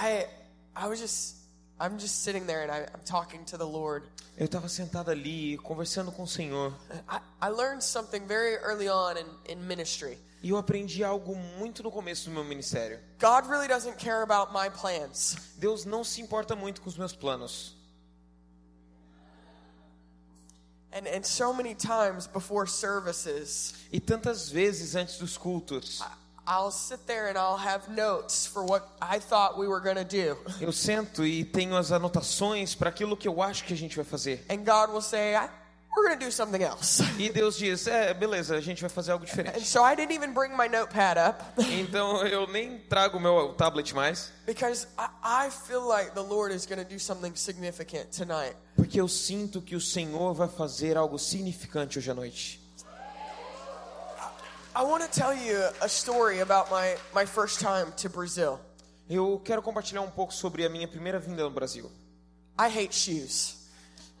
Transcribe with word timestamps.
I 0.00 0.26
I 0.74 0.88
was 0.88 0.98
just 0.98 1.36
I'm 1.78 1.98
just 1.98 2.22
sitting 2.22 2.46
there 2.46 2.62
and 2.62 2.70
I, 2.70 2.80
I'm 2.92 3.04
talking 3.04 3.44
to 3.46 3.58
the 3.58 3.66
Lord. 3.66 4.04
Eu 4.36 4.46
estava 4.46 4.68
sentado 4.68 5.10
ali, 5.10 5.58
conversando 5.58 6.10
com 6.10 6.22
o 6.22 6.28
Senhor. 6.28 6.74
I, 7.08 7.20
I 7.42 7.48
learned 7.50 7.82
something 7.82 8.26
very 8.26 8.56
early 8.56 8.88
on 8.88 9.16
in, 9.18 9.52
in 9.52 9.66
ministry. 9.66 10.18
E 10.42 10.48
eu 10.48 10.56
aprendi 10.56 11.04
algo 11.04 11.36
muito 11.58 11.82
no 11.82 11.90
começo 11.90 12.24
do 12.24 12.30
meu 12.30 12.44
ministério. 12.44 12.98
God 13.18 13.46
really 13.46 13.68
doesn't 13.68 13.98
care 13.98 14.22
about 14.22 14.52
my 14.54 14.70
plans. 14.70 15.36
Deus 15.58 15.84
não 15.84 16.02
se 16.02 16.22
importa 16.22 16.56
muito 16.56 16.80
com 16.80 16.88
os 16.88 16.96
meus 16.96 17.14
planos. 17.14 17.76
And 20.92 21.06
and 21.06 21.22
so 21.22 21.52
many 21.52 21.74
times 21.74 22.26
before 22.26 22.66
services, 22.68 23.74
E 23.92 24.00
tantas 24.00 24.48
vezes 24.48 24.96
antes 24.96 25.18
dos 25.18 25.36
cultos, 25.36 26.00
I 26.00 26.19
thought 29.20 29.56
we 29.58 29.68
were 29.68 29.80
going 29.80 29.96
to 29.96 30.04
do. 30.04 30.36
eu 30.60 30.72
sento 30.72 31.24
e 31.24 31.44
tenho 31.44 31.76
as 31.76 31.92
anotações 31.92 32.74
para 32.74 32.88
aquilo 32.90 33.16
que 33.16 33.28
eu 33.28 33.40
acho 33.40 33.64
que 33.64 33.72
a 33.72 33.76
gente 33.76 33.94
vai 33.94 34.04
fazer. 34.04 34.44
And 34.50 34.64
God 34.64 34.90
will 34.92 35.00
say, 35.02 35.34
"We're 35.96 36.16
do 36.16 36.30
something 36.32 36.62
else." 36.62 37.02
E 37.18 37.28
Deus 37.30 37.56
diz: 37.56 37.86
É, 37.86 38.12
beleza, 38.14 38.56
a 38.56 38.60
gente 38.60 38.80
vai 38.80 38.90
fazer 38.90 39.12
algo 39.12 39.24
And 39.24 39.28
diferente. 39.28 39.64
so 39.66 39.84
I 39.84 39.94
didn't 39.94 40.14
even 40.14 40.32
bring 40.32 40.50
my 40.56 40.68
notepad 40.68 41.16
up 41.18 41.42
Então 41.80 42.26
eu 42.26 42.46
nem 42.46 42.78
trago 42.78 43.20
meu 43.20 43.54
tablet 43.54 43.94
mais, 43.94 44.32
because 44.46 44.86
I, 44.98 45.46
I 45.46 45.50
feel 45.50 45.86
like 45.86 46.12
the 46.14 46.22
Lord 46.22 46.52
is 46.54 46.66
do 46.66 46.98
something 46.98 47.34
significant 47.36 48.06
tonight. 48.10 48.56
porque 48.76 49.00
eu 49.00 49.06
sinto 49.08 49.60
que 49.62 49.76
o 49.76 49.80
Senhor 49.80 50.34
vai 50.34 50.48
fazer 50.48 50.96
algo 50.96 51.18
significante 51.18 51.98
hoje 51.98 52.10
à 52.10 52.14
noite. 52.14 52.59
I 54.80 54.82
want 54.82 55.02
to 55.02 55.10
tell 55.10 55.34
you 55.34 55.62
a 55.82 55.88
story 55.90 56.38
about 56.40 56.70
my, 56.70 56.96
my 57.14 57.26
first 57.26 57.60
time 57.60 57.92
to 57.98 58.08
Brazil. 58.08 58.58
Eu 59.10 59.38
quero 59.44 59.60
compartilhar 59.60 60.00
um 60.00 60.08
pouco 60.08 60.32
sobre 60.32 60.64
a 60.64 60.70
minha 60.70 60.88
primeira 60.88 61.18
vinda 61.18 61.42
no 61.42 61.50
Brasil. 61.50 61.90
I 62.58 62.68
hate 62.70 62.94
shoes. 62.94 63.56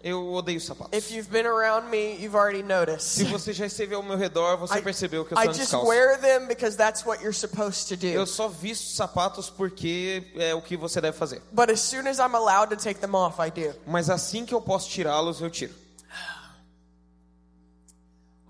Eu 0.04 0.30
odeio 0.34 0.60
sapatos. 0.60 0.92
If 0.92 1.12
you've 1.12 1.30
been 1.30 1.46
around 1.46 1.88
me, 1.88 2.14
you've 2.20 2.36
already 2.36 2.58
Se 2.58 2.64
noticed. 2.68 3.24
você 3.30 3.54
já 3.54 3.64
esteve 3.64 3.94
ao 3.94 4.02
meu 4.02 4.18
redor, 4.18 4.58
você 4.58 4.80
I, 4.80 4.82
percebeu 4.82 5.24
que 5.24 5.32
eu 5.32 5.38
I 5.38 5.46
estou 5.46 5.54
just 5.54 5.60
descalço. 5.70 5.86
wear 5.88 6.20
them 6.20 6.46
because 6.46 6.76
that's 6.76 7.06
what 7.06 7.22
you're 7.22 7.32
supposed 7.32 7.88
to 7.88 7.96
do. 7.96 8.08
Eu 8.08 8.26
só 8.26 8.46
visto 8.46 8.94
sapatos 8.94 9.48
porque 9.48 10.30
é 10.36 10.54
o 10.54 10.60
que 10.60 10.76
você 10.76 11.00
deve 11.00 11.16
fazer. 11.16 11.40
But 11.52 11.70
as 11.70 11.80
soon 11.80 12.06
as 12.06 12.18
I'm 12.18 12.34
allowed 12.34 12.68
to 12.68 12.76
take 12.76 13.00
them 13.00 13.14
off, 13.14 13.40
I 13.40 13.50
do. 13.50 13.74
Mas 13.86 14.10
assim 14.10 14.44
que 14.44 14.52
eu 14.52 14.60
posso 14.60 14.90
tirá-los, 14.90 15.40
eu 15.40 15.48
tiro. 15.48 15.72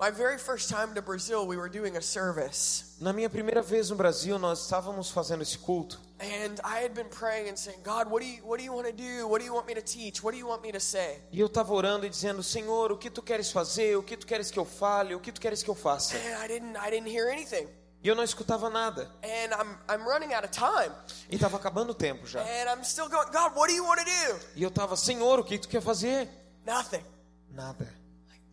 My 0.00 0.10
very 0.10 0.38
first 0.38 0.70
time 0.70 0.94
to 0.94 1.02
Brazil, 1.02 1.46
we 1.46 1.58
were 1.58 1.68
doing 1.68 1.98
a 1.98 2.00
service. 2.00 2.96
Na 3.02 3.12
minha 3.12 3.28
primeira 3.28 3.60
vez 3.60 3.90
no 3.90 3.96
Brasil, 3.96 4.38
nós 4.38 4.62
estávamos 4.62 5.10
fazendo 5.10 5.42
esse 5.42 5.58
culto. 5.58 6.00
And 6.18 6.58
I 6.64 6.82
had 6.82 6.94
been 6.94 7.10
praying 7.10 7.50
and 7.50 7.56
saying, 7.58 7.80
God, 7.84 8.10
what 8.10 8.22
do 8.22 8.26
you 8.26 8.42
what 8.42 8.58
do 8.58 8.64
you 8.64 8.72
want 8.72 8.86
to 8.86 8.94
do? 8.94 9.28
What 9.28 9.40
do 9.40 9.44
you 9.44 9.52
want 9.52 9.66
me 9.66 9.74
to 9.74 9.82
teach? 9.82 10.22
What 10.22 10.32
do 10.32 10.38
you 10.38 10.46
want 10.46 10.62
me 10.62 10.72
to 10.72 10.80
say? 10.80 11.18
E 11.30 11.38
eu 11.38 11.48
estava 11.48 11.74
orando 11.74 12.06
e 12.06 12.08
dizendo: 12.08 12.42
Senhor, 12.42 12.90
o 12.90 12.96
que 12.96 13.10
tu 13.10 13.20
queres 13.20 13.52
fazer? 13.52 13.94
O 13.98 14.02
que 14.02 14.16
tu 14.16 14.26
queres 14.26 14.50
que 14.50 14.58
eu 14.58 14.64
fale? 14.64 15.14
O 15.14 15.20
que 15.20 15.30
tu 15.30 15.38
queres 15.38 15.62
que 15.62 15.68
eu 15.68 15.74
faça? 15.74 16.16
And 16.16 16.44
I 16.44 16.48
didn't 16.48 16.78
I 16.78 16.90
didn't 16.90 17.14
hear 17.14 17.28
anything. 17.28 17.68
E 18.02 18.08
eu 18.08 18.14
não 18.14 18.24
escutava 18.24 18.70
nada. 18.70 19.10
And 19.22 19.52
I'm 19.52 19.76
I'm 19.86 20.02
running 20.08 20.32
out 20.32 20.46
of 20.46 20.50
time. 20.50 20.94
E 21.28 21.34
estava 21.34 21.58
acabando 21.58 21.92
o 21.92 21.94
tempo 21.94 22.26
já. 22.26 22.40
And 22.40 22.74
I'm 22.74 22.84
still 22.84 23.10
going, 23.10 23.26
God, 23.26 23.54
what 23.54 23.68
do 23.68 23.76
you 23.76 23.84
want 23.84 23.98
to 23.98 24.06
do? 24.06 24.40
E 24.56 24.62
eu 24.62 24.70
estava: 24.70 24.96
Senhor, 24.96 25.38
o 25.38 25.44
que 25.44 25.58
tu 25.58 25.68
quer 25.68 25.82
fazer? 25.82 26.26
Nothing. 26.64 27.04
Nada. 27.50 27.99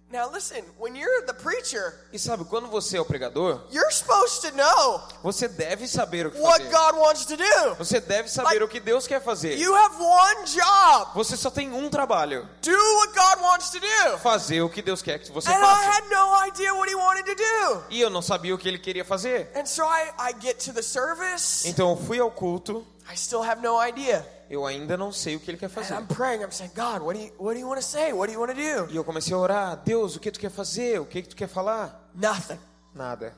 Now 0.09 0.30
listen, 0.31 0.63
when 0.80 0.95
you're 0.95 1.25
the 1.25 1.33
preacher, 1.33 1.94
E 2.13 2.17
sabe, 2.17 2.45
quando 2.45 2.69
você 2.69 2.95
é 2.95 3.02
o 3.02 3.03
pregador, 3.03 3.61
you're 3.69 3.91
supposed 3.91 4.39
to 4.41 4.55
know 4.55 5.02
você 5.22 5.50
deve 5.50 5.86
saber 5.86 6.25
o 6.27 6.31
que 6.31 6.39
what 6.39 6.63
fazer. 6.63 6.72
God 6.72 6.95
wants 6.97 7.25
to 7.25 7.36
do. 7.36 7.75
Você 7.77 8.00
deve 8.00 8.30
saber 8.30 8.63
o 8.63 8.69
que 8.69 8.80
Deus 8.80 9.05
quer 9.05 9.22
fazer. 9.22 9.58
You 9.58 9.75
have 9.75 9.95
one 10.02 10.45
job. 10.45 11.11
Você 11.13 11.35
só 11.35 11.50
tem 11.50 11.73
um 11.73 11.89
trabalho: 11.89 12.47
Do 12.61 12.72
what 12.72 13.13
God 13.13 13.41
wants 13.44 13.69
to 13.72 13.80
do. 13.81 14.17
fazer 14.19 14.61
o 14.61 14.69
que 14.69 14.81
Deus 14.81 15.02
quer 15.02 15.19
que 15.19 15.30
você 15.30 15.50
And 15.50 15.58
I 15.58 15.59
faça. 15.61 15.89
had 15.89 16.03
no 16.09 16.47
idea 16.47 16.73
what 16.73 16.90
he 16.90 16.96
wanted 16.96 17.25
to 17.25 17.35
do. 17.35 17.84
E 17.90 18.00
eu 18.00 18.09
não 18.09 18.22
sabia 18.22 18.56
o 18.56 18.57
que 18.57 18.69
ele 18.69 18.79
queria 18.79 19.03
fazer. 19.03 19.51
And 19.56 19.66
so 19.66 19.84
I, 19.84 20.09
I 20.31 20.35
get 20.41 20.63
to 20.63 20.72
the 20.73 20.81
service. 20.84 21.67
Então 21.67 21.90
eu 21.90 21.97
fui 21.97 22.17
ao 22.17 22.31
culto, 22.31 22.88
I 23.12 23.17
still 23.17 23.44
have 23.44 23.62
no 23.62 23.78
idea. 23.85 24.25
Eu 24.50 24.66
ainda 24.66 24.96
não 24.97 25.12
sei 25.12 25.35
o 25.35 25.40
que 25.40 25.52
ele 25.52 25.58
quer 25.58 25.69
fazer. 25.69 25.94
I'm 25.94 26.06
praying. 26.08 26.41
I'm 26.41 26.52
saying, 26.52 26.72
God, 26.75 27.02
what 27.02 27.18
do 27.18 27.25
you 27.25 27.34
what 27.38 27.53
do 27.53 27.59
you 27.59 27.68
want 27.68 27.81
to 27.81 27.85
say? 27.88 28.13
What 28.13 28.28
do 28.28 28.34
you 28.34 28.40
want 28.40 28.56
to 28.56 28.56
do? 28.56 28.91
E 28.91 28.96
eu 28.96 29.03
comecei 29.03 29.34
a 29.34 29.38
orar, 29.38 29.78
Deus, 29.84 30.16
o 30.16 30.19
que 30.19 30.31
tu 30.31 30.40
quer 30.40 30.50
fazer? 30.52 31.00
O 31.00 31.06
que 31.06 31.22
tu 31.22 31.35
quer 31.35 31.47
falar? 31.47 32.09
Nothing. 32.16 32.59
Nada. 32.94 33.35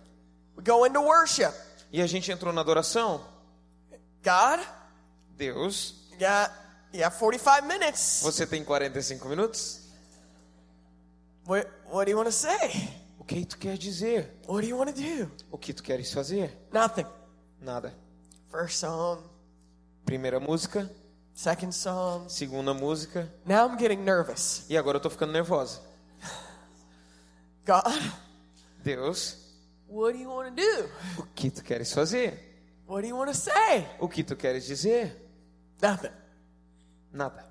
We 0.55 0.63
go 0.63 0.85
into 0.85 1.01
worship. 1.01 1.53
E 1.91 2.01
a 2.01 2.07
gente 2.07 2.31
entrou 2.31 2.53
na 2.53 2.61
adoração. 2.61 3.25
God, 4.23 4.59
Deus, 5.37 5.95
you 6.93 7.03
have 7.03 7.17
45 7.17 7.65
minutes. 7.65 8.21
você 8.21 8.45
tem 8.45 8.63
45 8.63 9.27
minutos? 9.27 9.79
What 11.47 11.67
what 11.89 12.05
do 12.05 12.11
you 12.11 12.17
want 12.17 12.27
to 12.27 12.31
say? 12.31 12.93
O 13.17 13.23
que 13.23 13.45
tu 13.45 13.57
quer 13.57 13.77
dizer? 13.77 14.37
What 14.47 14.61
do 14.61 14.67
you 14.67 14.77
want 14.77 14.93
to 14.93 15.01
do? 15.01 15.31
O 15.51 15.57
que 15.57 15.73
tu 15.73 15.81
queres 15.81 16.11
fazer? 16.11 16.55
Nothing. 16.71 17.05
Nada. 17.61 17.93
First 18.51 18.79
song, 18.79 19.21
Primeira 20.05 20.39
música, 20.39 20.89
second 21.39 21.71
song. 21.73 22.27
segunda 22.27 22.73
música, 22.73 23.31
Now 23.45 23.65
I'm 23.65 23.77
getting 23.77 24.03
nervous. 24.03 24.65
e 24.69 24.77
agora 24.77 24.97
eu 24.97 25.01
tô 25.01 25.09
ficando 25.09 25.31
nervosa. 25.31 25.79
God, 27.65 28.11
Deus, 28.83 29.37
what 29.87 30.13
do 30.13 30.19
you 30.19 30.29
want 30.29 30.49
to 30.49 30.61
do? 30.61 30.89
o 31.17 31.23
que 31.33 31.49
tu 31.49 31.63
queres 31.63 31.93
fazer? 31.93 32.33
What 32.87 33.03
do 33.03 33.07
you 33.07 33.15
want 33.15 33.31
to 33.31 33.37
say? 33.37 33.87
O 33.99 34.09
que 34.09 34.21
tu 34.21 34.35
queres 34.35 34.65
dizer? 34.65 35.15
Nothing. 35.81 36.11
Nada. 37.13 37.45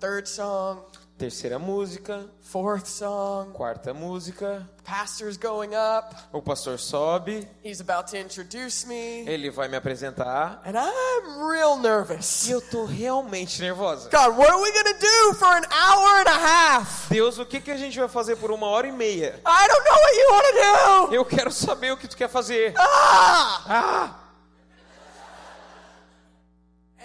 Third 0.00 0.26
song, 0.26 0.80
Terceira 1.16 1.60
música, 1.60 2.28
fourth 2.40 2.86
song. 2.88 3.52
quarta 3.52 3.94
música, 3.94 4.68
Pastor's 4.82 5.36
going 5.36 5.70
up. 5.72 6.12
o 6.32 6.42
pastor 6.42 6.76
sobe, 6.76 7.48
He's 7.64 7.80
about 7.80 8.08
to 8.10 8.18
introduce 8.18 8.84
me. 8.84 9.20
ele 9.28 9.48
vai 9.48 9.68
me 9.68 9.76
apresentar, 9.76 10.60
And 10.66 10.72
I'm 10.76 11.48
real 11.48 11.76
nervous. 11.78 12.48
e 12.48 12.50
eu 12.50 12.60
tô 12.60 12.84
realmente 12.84 13.62
nervosa. 13.62 14.10
God, 14.10 14.36
what 14.36 14.50
are 14.50 14.60
we 14.60 14.72
going 14.72 14.92
to 14.92 14.98
do 14.98 15.34
for 15.34 15.54
an 15.56 15.64
hour 15.70 16.18
and 16.18 16.28
a 16.28 16.36
half? 16.78 17.08
Deus, 17.08 17.38
o 17.38 17.46
que, 17.46 17.60
que 17.60 17.70
a 17.70 17.76
gente 17.76 17.96
vai 17.96 18.08
fazer 18.08 18.34
por 18.34 18.50
uma 18.50 18.66
hora 18.66 18.88
e 18.88 18.92
meia? 18.92 19.40
I 19.46 19.68
don't 19.68 19.84
know 19.84 19.94
what 19.94 20.16
you 20.16 20.32
want 20.32 20.46
to 20.46 21.10
do. 21.10 21.14
Eu 21.14 21.24
quero 21.24 21.52
saber 21.52 21.92
o 21.92 21.96
que 21.96 22.08
tu 22.08 22.16
quer 22.16 22.28
fazer. 22.28 22.74
Ah! 22.76 23.62
Ah! 23.68 24.20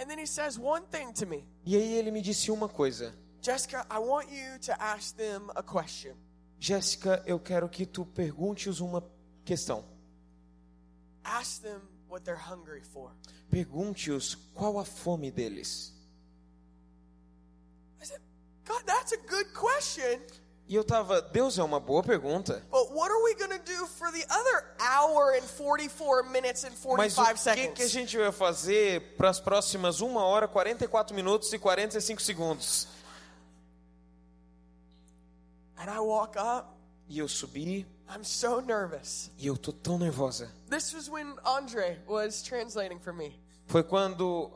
And 0.01 0.07
then 0.09 0.17
he 0.17 0.25
says 0.25 0.57
one 0.57 0.81
thing 0.89 1.11
to 1.13 1.27
me 1.27 1.45
E 1.63 1.75
aí 1.75 1.93
ele 1.93 2.09
me 2.09 2.21
disse 2.23 2.49
uma 2.49 2.67
coisa. 2.67 3.13
Jessica, 3.49 3.83
I 3.89 3.97
want 3.97 4.29
you 4.29 4.59
to 4.61 4.79
ask 4.79 5.17
them 5.17 5.49
a 5.55 5.63
question. 5.63 6.13
Jéssica, 6.59 7.23
eu 7.25 7.39
quero 7.39 7.67
que 7.67 7.83
tu 7.83 8.05
perguntes 8.05 8.79
uma 8.79 9.03
questão. 9.43 9.83
Ask 11.23 11.63
them 11.63 11.81
what 12.07 12.23
they're 12.23 12.37
hungry 12.37 12.83
for. 12.83 13.09
Pergunte-os 13.49 14.35
qual 14.53 14.77
a 14.77 14.85
fome 14.85 15.31
deles. 15.31 15.91
I 17.99 18.05
said, 18.05 18.21
God, 18.67 18.83
that's 18.85 19.13
a 19.13 19.17
good 19.27 19.51
question. 19.55 20.21
E 20.67 20.75
eu 20.75 20.83
tava, 20.83 21.19
Deus 21.19 21.57
é 21.57 21.63
uma 21.63 21.79
boa 21.79 22.03
pergunta. 22.03 22.63
But 22.69 22.91
what 22.91 23.09
are 23.09 23.23
we 23.23 23.33
going 23.33 23.57
to 23.57 23.65
do 23.65 23.87
for 23.87 24.11
the 24.11 24.23
other 24.29 24.63
hour 24.79 25.33
and 25.35 25.41
44 25.41 26.29
minutes 26.29 26.63
and 26.65 26.73
Mas 26.95 27.15
45 27.15 27.19
o 27.19 27.33
que, 27.33 27.39
seconds? 27.39 27.73
que 27.73 27.81
a 27.81 27.87
gente 27.87 28.15
vai 28.15 28.31
fazer 28.31 29.15
para 29.17 29.31
as 29.31 29.39
próximas 29.39 30.01
1 30.01 30.15
hora, 30.17 30.47
44 30.47 31.15
minutos 31.15 31.51
e 31.51 31.57
45 31.57 32.21
segundos? 32.21 32.98
And 35.79 35.89
I 35.89 35.99
walk 35.99 36.37
up. 36.37 36.75
E 37.07 37.17
eu 37.19 37.27
subi 37.27 37.85
I'm 38.13 38.23
so 38.23 38.59
nervous. 38.61 39.31
e 39.37 39.47
eu 39.47 39.57
tô 39.57 39.71
tão 39.71 39.97
nervosa. 39.97 40.51
This 40.69 40.93
was 40.93 41.09
when 41.09 41.35
Andre 41.45 41.99
was 42.07 42.41
translating 42.43 42.99
for 42.99 43.13
me. 43.13 43.39
Foi 43.67 43.83
quando 43.83 44.51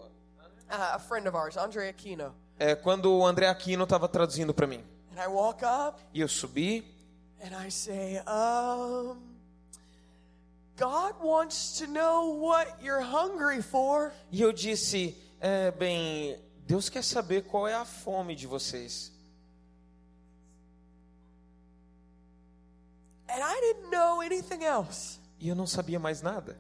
Uh, 0.69 0.95
a 0.95 1.00
friend 1.00 1.28
of 1.28 1.35
ours, 1.37 1.55
Andre 1.58 1.87
Aquino. 1.90 2.34
é, 2.59 2.73
quando 2.75 3.11
o 3.14 3.25
André 3.25 3.47
Aquino 3.47 3.84
estava 3.84 4.08
traduzindo 4.08 4.53
para 4.53 4.66
mim. 4.67 4.84
And 5.16 5.22
I 5.22 5.28
walk 5.28 5.64
up 5.64 6.02
E 6.14 6.22
eu 6.22 6.28
subi 6.28 6.84
and 7.43 7.55
I 7.55 7.69
say, 7.69 8.19
um, 8.28 9.17
God 10.78 11.14
wants 11.22 11.78
to 11.79 11.85
know 11.87 12.40
what 12.40 12.67
you're 12.81 13.02
hungry 13.03 13.61
for. 13.61 14.11
e 14.31 14.41
eu 14.41 14.52
disse, 14.52 15.16
é, 15.40 15.69
bem, 15.72 16.40
Deus 16.66 16.90
quer 16.90 17.03
saber 17.03 17.43
qual 17.43 17.67
é 17.67 17.76
a 17.76 17.85
fome 17.85 18.35
de 18.35 18.47
vocês. 18.47 19.11
And 23.29 23.41
I 23.41 23.59
didn't 23.61 23.90
know 23.90 24.22
anything 24.22 24.64
else. 24.64 25.20
E 25.40 25.49
eu 25.49 25.55
não 25.55 25.67
sabia 25.67 25.99
mais 25.99 26.22
nada. 26.22 26.58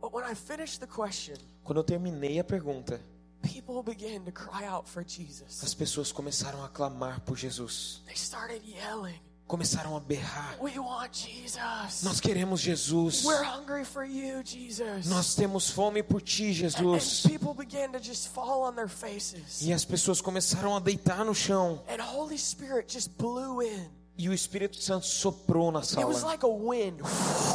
But 0.00 0.12
when 0.12 0.24
I 0.24 0.34
finished 0.34 0.80
the 0.80 0.86
question, 0.86 1.36
Quando 1.64 1.78
eu 1.78 1.84
terminei 1.84 2.38
a 2.38 2.44
pergunta, 2.44 3.00
people 3.42 3.82
began 3.82 4.24
to 4.24 4.32
cry 4.32 4.66
out 4.66 4.88
for 4.88 5.04
Jesus. 5.06 5.62
as 5.62 5.74
pessoas 5.74 6.10
começaram 6.10 6.64
a 6.64 6.68
clamar 6.68 7.20
por 7.20 7.36
Jesus. 7.36 8.02
They 8.06 8.16
started 8.16 8.62
yelling. 8.66 9.20
começaram 9.46 9.94
a 9.96 10.00
berrar: 10.00 10.56
We 10.60 10.78
want 10.78 11.12
Jesus. 11.12 12.02
Nós 12.02 12.20
queremos 12.20 12.60
Jesus. 12.60 13.24
We're 13.24 13.44
hungry 13.44 13.84
for 13.84 14.04
you, 14.04 14.42
Jesus. 14.42 15.06
Nós 15.06 15.34
temos 15.34 15.68
fome 15.70 16.02
por 16.02 16.22
ti, 16.22 16.48
and, 16.48 16.54
Jesus. 16.54 17.24
and 17.24 17.30
people 17.30 17.54
began 17.54 17.92
to 17.92 17.98
just 18.02 18.28
fall 18.28 18.62
on 18.62 18.74
their 18.74 18.88
faces. 18.88 19.60
E 19.60 19.72
as 19.72 19.84
pessoas 19.84 20.20
começaram 20.20 20.74
a 20.74 20.80
deitar 20.80 21.24
no 21.24 21.34
chão. 21.34 21.82
And 21.88 22.02
Holy 22.02 22.38
Spirit 22.38 22.92
just 22.92 23.10
blew 23.18 23.62
in. 23.62 23.90
E 24.16 24.28
o 24.28 24.32
Espírito 24.34 24.76
Santo 24.80 25.06
soprou 25.06 25.72
na 25.72 25.80
It 25.80 26.04
was 26.04 26.18
sala. 26.18 26.32
like 26.32 26.44
a 26.44 26.48
wind. 26.48 27.00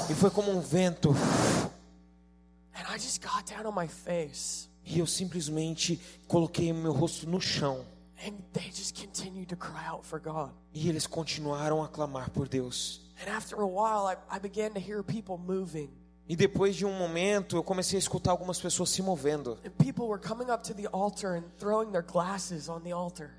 E 0.10 0.14
foi 0.16 0.30
como 0.30 0.52
um 0.52 0.60
vento. 0.60 1.12
And 2.74 2.84
I 2.94 2.98
just 2.98 3.22
got 3.22 3.46
down 3.46 3.66
on 3.66 3.74
my 3.74 3.88
face. 3.88 4.68
E 4.86 5.00
eu 5.00 5.06
simplesmente 5.06 6.00
coloquei 6.28 6.72
meu 6.74 6.94
rosto 6.94 7.28
no 7.30 7.40
chão. 7.40 7.86
And 8.26 8.34
they 8.54 8.72
just 8.72 8.96
continued 9.00 9.48
to 9.50 9.56
cry 9.56 9.86
out 9.88 10.04
for 10.06 10.20
God. 10.20 10.52
E 10.74 10.90
eles 10.90 11.06
continuaram 11.06 11.84
a 11.84 11.88
clamar 11.88 12.30
por 12.32 12.48
Deus. 12.48 13.02
And 13.24 13.30
after 13.30 13.56
a 13.62 13.68
while, 13.68 14.08
I, 14.08 14.16
I 14.30 14.40
began 14.40 14.74
to 14.74 14.80
hear 14.80 15.04
people 15.04 15.38
moving. 15.38 15.90
E 16.30 16.36
depois 16.36 16.76
de 16.76 16.86
um 16.86 16.92
momento, 16.92 17.56
eu 17.56 17.64
comecei 17.64 17.98
a 17.98 18.00
escutar 18.00 18.32
algumas 18.32 18.60
pessoas 18.60 18.90
se 18.90 19.02
movendo. 19.02 19.58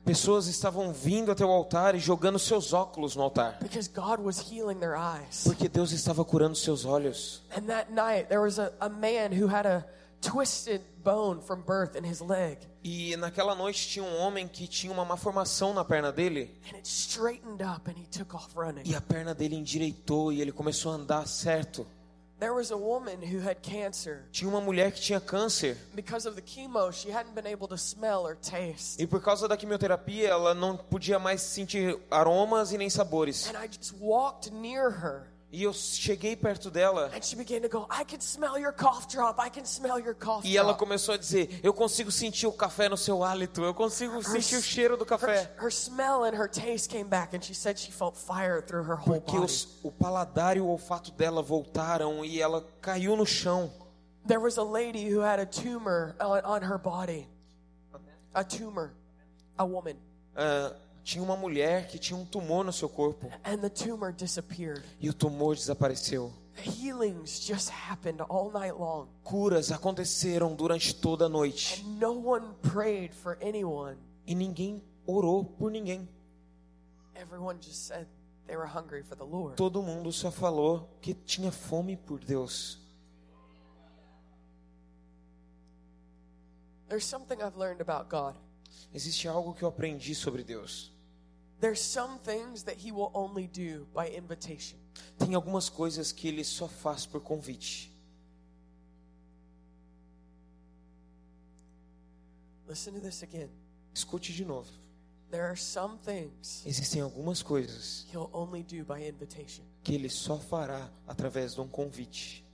Pessoas 0.05 0.47
estavam 0.47 0.93
vindo 0.93 1.31
até 1.31 1.45
o 1.45 1.51
altar 1.51 1.95
e 1.95 1.99
jogando 1.99 2.39
seus 2.39 2.73
óculos 2.73 3.15
no 3.15 3.23
altar. 3.23 3.59
Because 3.61 3.91
God 3.91 4.21
was 4.21 4.39
healing 4.39 4.79
their 4.79 4.97
eyes. 4.97 5.45
Porque 5.45 5.69
Deus 5.69 5.93
estava 5.93 6.25
curando 6.25 6.57
seus 6.57 6.85
olhos. 6.85 7.43
And 7.55 7.67
that 7.67 7.93
night, 7.93 8.29
there 8.29 8.41
was 8.41 8.59
a, 8.59 8.73
a 8.81 8.89
man 8.89 9.33
who 9.33 9.47
had 9.47 9.67
a 9.67 9.85
twisted 10.21 10.81
bone 11.05 11.41
from 11.41 11.63
birth 11.63 11.97
in 11.97 12.05
his 12.05 12.21
leg. 12.21 12.59
E 12.83 13.17
naquela 13.17 13.55
noite 13.55 13.87
tinha 13.89 14.05
um 14.05 14.19
homem 14.19 14.49
que 14.49 14.67
tinha 14.67 14.93
uma 14.93 15.05
malformação 15.05 15.75
na 15.75 15.85
perna 15.85 16.11
dele. 16.11 16.59
And 16.71 16.77
it 16.77 16.89
straightened 16.89 17.63
up 17.63 17.89
and 17.91 17.99
he 17.99 18.07
took 18.07 18.35
off 18.35 18.49
running. 18.57 18.83
E 18.85 18.95
a 18.95 19.01
perna 19.01 19.35
dele 19.35 19.57
endireitou 19.57 20.33
e 20.33 20.41
ele 20.41 20.53
começou 20.53 20.93
a 20.93 20.95
andar 20.95 21.27
certo. 21.27 21.87
There 22.39 22.55
was 22.55 22.71
a 22.71 22.77
woman 22.77 23.21
who 23.21 23.41
had 23.41 23.57
cancer. 23.63 24.25
Tinha 24.31 24.49
uma 24.49 24.61
mulher 24.61 24.93
que 24.93 25.01
tinha 25.01 25.21
câncer. 25.21 25.77
Because 25.93 26.27
of 26.27 26.37
the 26.37 26.43
chemo, 26.43 26.93
she 26.93 27.11
hadn't 27.11 27.35
been 27.35 27.47
able 27.47 27.67
to 27.67 27.77
smell 27.77 28.25
or 28.25 28.37
taste. 28.37 29.03
E 29.03 29.07
por 29.09 29.21
causa 29.21 29.49
da 29.49 29.57
quimioterapia, 29.57 30.29
ela 30.29 30.55
não 30.55 30.77
podia 30.77 31.19
mais 31.19 31.43
sentir 31.43 31.99
aromas 32.09 32.73
e 32.73 32.79
nem 32.79 32.89
sabores. 32.89 33.49
And 33.49 33.59
I 33.59 33.67
just 33.67 33.93
walked 34.01 34.53
near 34.53 34.89
her. 34.89 35.27
E 35.51 35.63
eu 35.63 35.73
cheguei 35.73 36.37
perto 36.37 36.71
dela 36.71 37.11
And 37.15 37.23
she 37.23 37.35
began 37.35 37.63
to 37.63 37.69
go, 37.71 37.87
I 37.91 38.05
can 38.05 38.21
smell 38.21 38.59
your 38.59 38.73
cough 38.73 39.09
drop. 39.09 39.41
I 39.41 39.49
can 39.49 39.65
smell 39.65 39.99
your 39.99 40.15
cough 40.15 40.45
e 40.45 40.59
ela 40.59 40.75
começou 40.75 41.15
a 41.15 41.17
dizer: 41.17 41.61
Eu 41.63 41.73
consigo 41.73 42.11
sentir 42.13 42.47
o 42.47 42.53
café 42.53 42.87
no 42.87 42.99
seu 42.99 43.25
hálito, 43.25 43.65
eu 43.65 43.73
consigo 43.73 44.23
sentir 44.23 44.57
o 44.57 44.63
cheiro 44.63 44.97
do 44.99 45.07
café. 45.07 45.51
Her, 45.57 45.65
her 45.65 45.73
smell 45.73 46.25
and 46.25 46.35
her 46.35 46.51
taste 46.51 46.91
came 46.91 47.09
back, 47.09 47.35
and 47.35 47.41
she 47.41 47.55
said 47.55 47.79
she 47.79 47.91
felt 47.91 48.15
fire 48.15 48.61
through 48.61 48.85
her 48.87 48.97
whole 48.97 49.21
Porque 49.21 49.39
body. 49.39 49.45
os, 49.47 49.79
o 49.83 49.91
paladar 49.91 50.59
e 50.59 50.61
o 50.61 50.67
olfato 50.67 51.11
dela 51.13 51.41
voltaram 51.41 52.23
e 52.25 52.43
ela 52.43 52.67
caiu 52.83 53.17
no 53.17 53.25
chão. 53.25 53.73
There 54.27 54.41
was 54.41 54.59
a 54.59 54.63
lady 54.63 55.11
who 55.11 55.23
had 55.23 55.41
a 55.41 55.47
tumor 55.47 56.15
on, 56.21 56.43
on 56.45 56.61
her 56.61 56.77
body. 56.77 57.27
A 58.35 58.45
tumor. 58.45 58.93
A 59.57 59.65
woman. 59.65 59.97
Ah, 60.37 60.75
tinha 61.09 61.25
uma 61.25 61.37
mulher 61.39 61.89
que 61.89 61.99
tinha 61.99 62.19
um 62.19 62.25
tumor 62.27 62.63
no 62.63 62.71
seu 62.73 62.87
corpo 62.87 63.31
And 63.43 63.57
the 63.61 63.71
tumor 63.71 64.13
disappeared. 64.13 64.85
e 65.01 65.09
o 65.09 65.15
tumor 65.15 65.55
desapareceu. 65.55 66.31
Healings 66.55 67.41
just 67.41 67.71
happened 67.71 68.21
all 68.29 68.51
night 68.53 68.75
long. 68.79 69.09
Curas 69.25 69.73
aconteceram 69.73 70.55
durante 70.55 70.95
toda 70.95 71.25
a 71.25 71.29
noite 71.31 71.83
And 71.83 71.99
no 71.99 72.13
one 72.13 72.53
prayed 72.61 73.15
for 73.15 73.39
anyone. 73.41 73.97
e 74.27 74.35
ninguém 74.35 74.83
orou 75.07 75.45
por 75.47 75.71
ninguém. 75.71 76.07
Everyone 77.15 77.59
just 77.59 77.87
said 77.87 78.07
they 78.47 78.55
were 78.59 78.67
hungry 78.69 79.03
for 79.03 79.17
the 79.17 79.25
Lord. 79.25 79.57
Todo 79.57 79.83
mundo 79.83 80.13
só 80.13 80.31
falou 80.31 80.91
que 81.01 81.15
tinha 81.15 81.51
fome 81.51 81.97
por 81.97 82.19
Deus. 82.19 82.79
There's 86.91 87.07
something 87.07 87.39
I've 87.41 87.57
learned 87.57 87.81
about 87.81 88.11
God. 88.11 88.35
Existe 88.93 89.27
algo 89.27 89.55
que 89.55 89.63
eu 89.63 89.69
aprendi 89.69 90.15
sobre 90.15 90.43
Deus. 90.45 90.93
There's 91.61 91.81
some 91.81 92.19
things 92.21 92.63
that 92.65 92.77
He 92.77 92.93
will 92.93 93.11
only 93.15 93.49
do 93.49 93.87
by 93.95 94.09
invitation. 94.11 94.79
Tem 95.19 95.35
algumas 95.35 95.69
coisas 95.69 96.13
que 96.13 96.29
ele 96.29 96.45
só 96.45 96.69
faz 96.69 97.05
por 97.07 97.21
convite. 97.21 97.91
Listen 102.67 102.95
to 102.95 103.01
this 103.01 103.23
again. 103.23 103.49
Escute 103.95 104.33
de 104.33 104.45
novo. 104.45 104.71
There 105.31 105.45
are 105.45 105.57
some 105.57 105.99
things 105.99 106.63
Existem 106.65 107.03
algumas 107.03 107.43
coisas 107.43 108.07
He'll 108.11 108.31
only 108.33 108.63
do 108.63 108.85
by 108.85 109.07
invitation. 109.07 109.65
que 109.83 109.95
ele 109.95 110.09
só 110.09 110.39
fará 110.39 110.91
através 111.07 111.55
de 111.55 111.61
um 111.61 111.69
convite. 111.69 112.45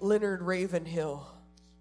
Leonard 0.00 0.42
Ravenhill 0.42 1.20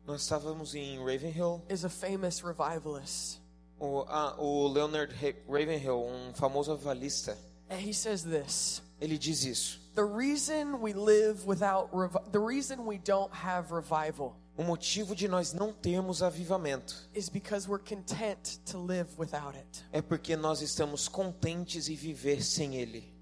Nós 0.05 0.21
estávamos 0.21 0.75
em 0.75 0.97
Ravenhill. 0.99 1.61
is 1.69 1.85
a 1.85 1.89
famous 1.89 2.41
revivalist. 2.41 3.39
O, 3.79 4.03
ah, 4.09 4.35
o 4.37 4.67
Leonard 4.67 5.13
Ra- 5.13 5.33
Ravenhill, 5.47 6.03
um 6.05 6.33
famoso 6.33 6.71
avalista, 6.73 7.37
And 7.69 7.77
he 7.79 7.93
says 7.93 8.23
this 8.23 8.81
ele 8.99 9.17
diz 9.17 9.43
isso. 9.45 9.79
The 9.95 10.03
reason 10.03 10.81
we 10.81 10.93
live 10.93 11.45
without, 11.45 11.89
the 12.31 12.39
reason 12.39 12.85
we 12.85 12.97
don't 12.97 13.31
have 13.33 13.71
revival 13.73 14.35
O 14.57 14.63
motivo 14.63 15.15
de 15.15 15.27
nós 15.29 15.53
não 15.53 15.71
termos 15.71 16.21
avivamento 16.21 17.07
is 17.15 17.29
because 17.29 17.69
we're 17.69 17.81
content 17.81 18.59
to 18.65 18.77
live 18.77 19.07
without 19.17 19.55
it. 19.55 19.85
é 19.93 20.01
porque 20.01 20.35
nós 20.35 20.61
estamos 20.61 21.07
contentes 21.07 21.87
em 21.87 21.95
viver 21.95 22.43
sem 22.43 22.75
ele. 22.75 23.13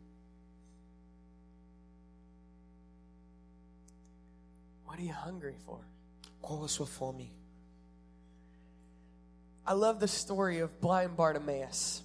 What 4.97 5.03
are 5.03 5.05
you 5.05 5.13
hungry 5.13 5.53
for? 5.63 5.77
Qual 6.41 6.63
a 6.63 6.67
sua 6.67 6.87
fome? 6.87 7.29
I 9.63 9.73
love 9.73 9.99
the 9.99 10.07
story 10.07 10.57
of 10.57 10.81
blind 10.81 11.15
Bartimaeus. 11.15 12.01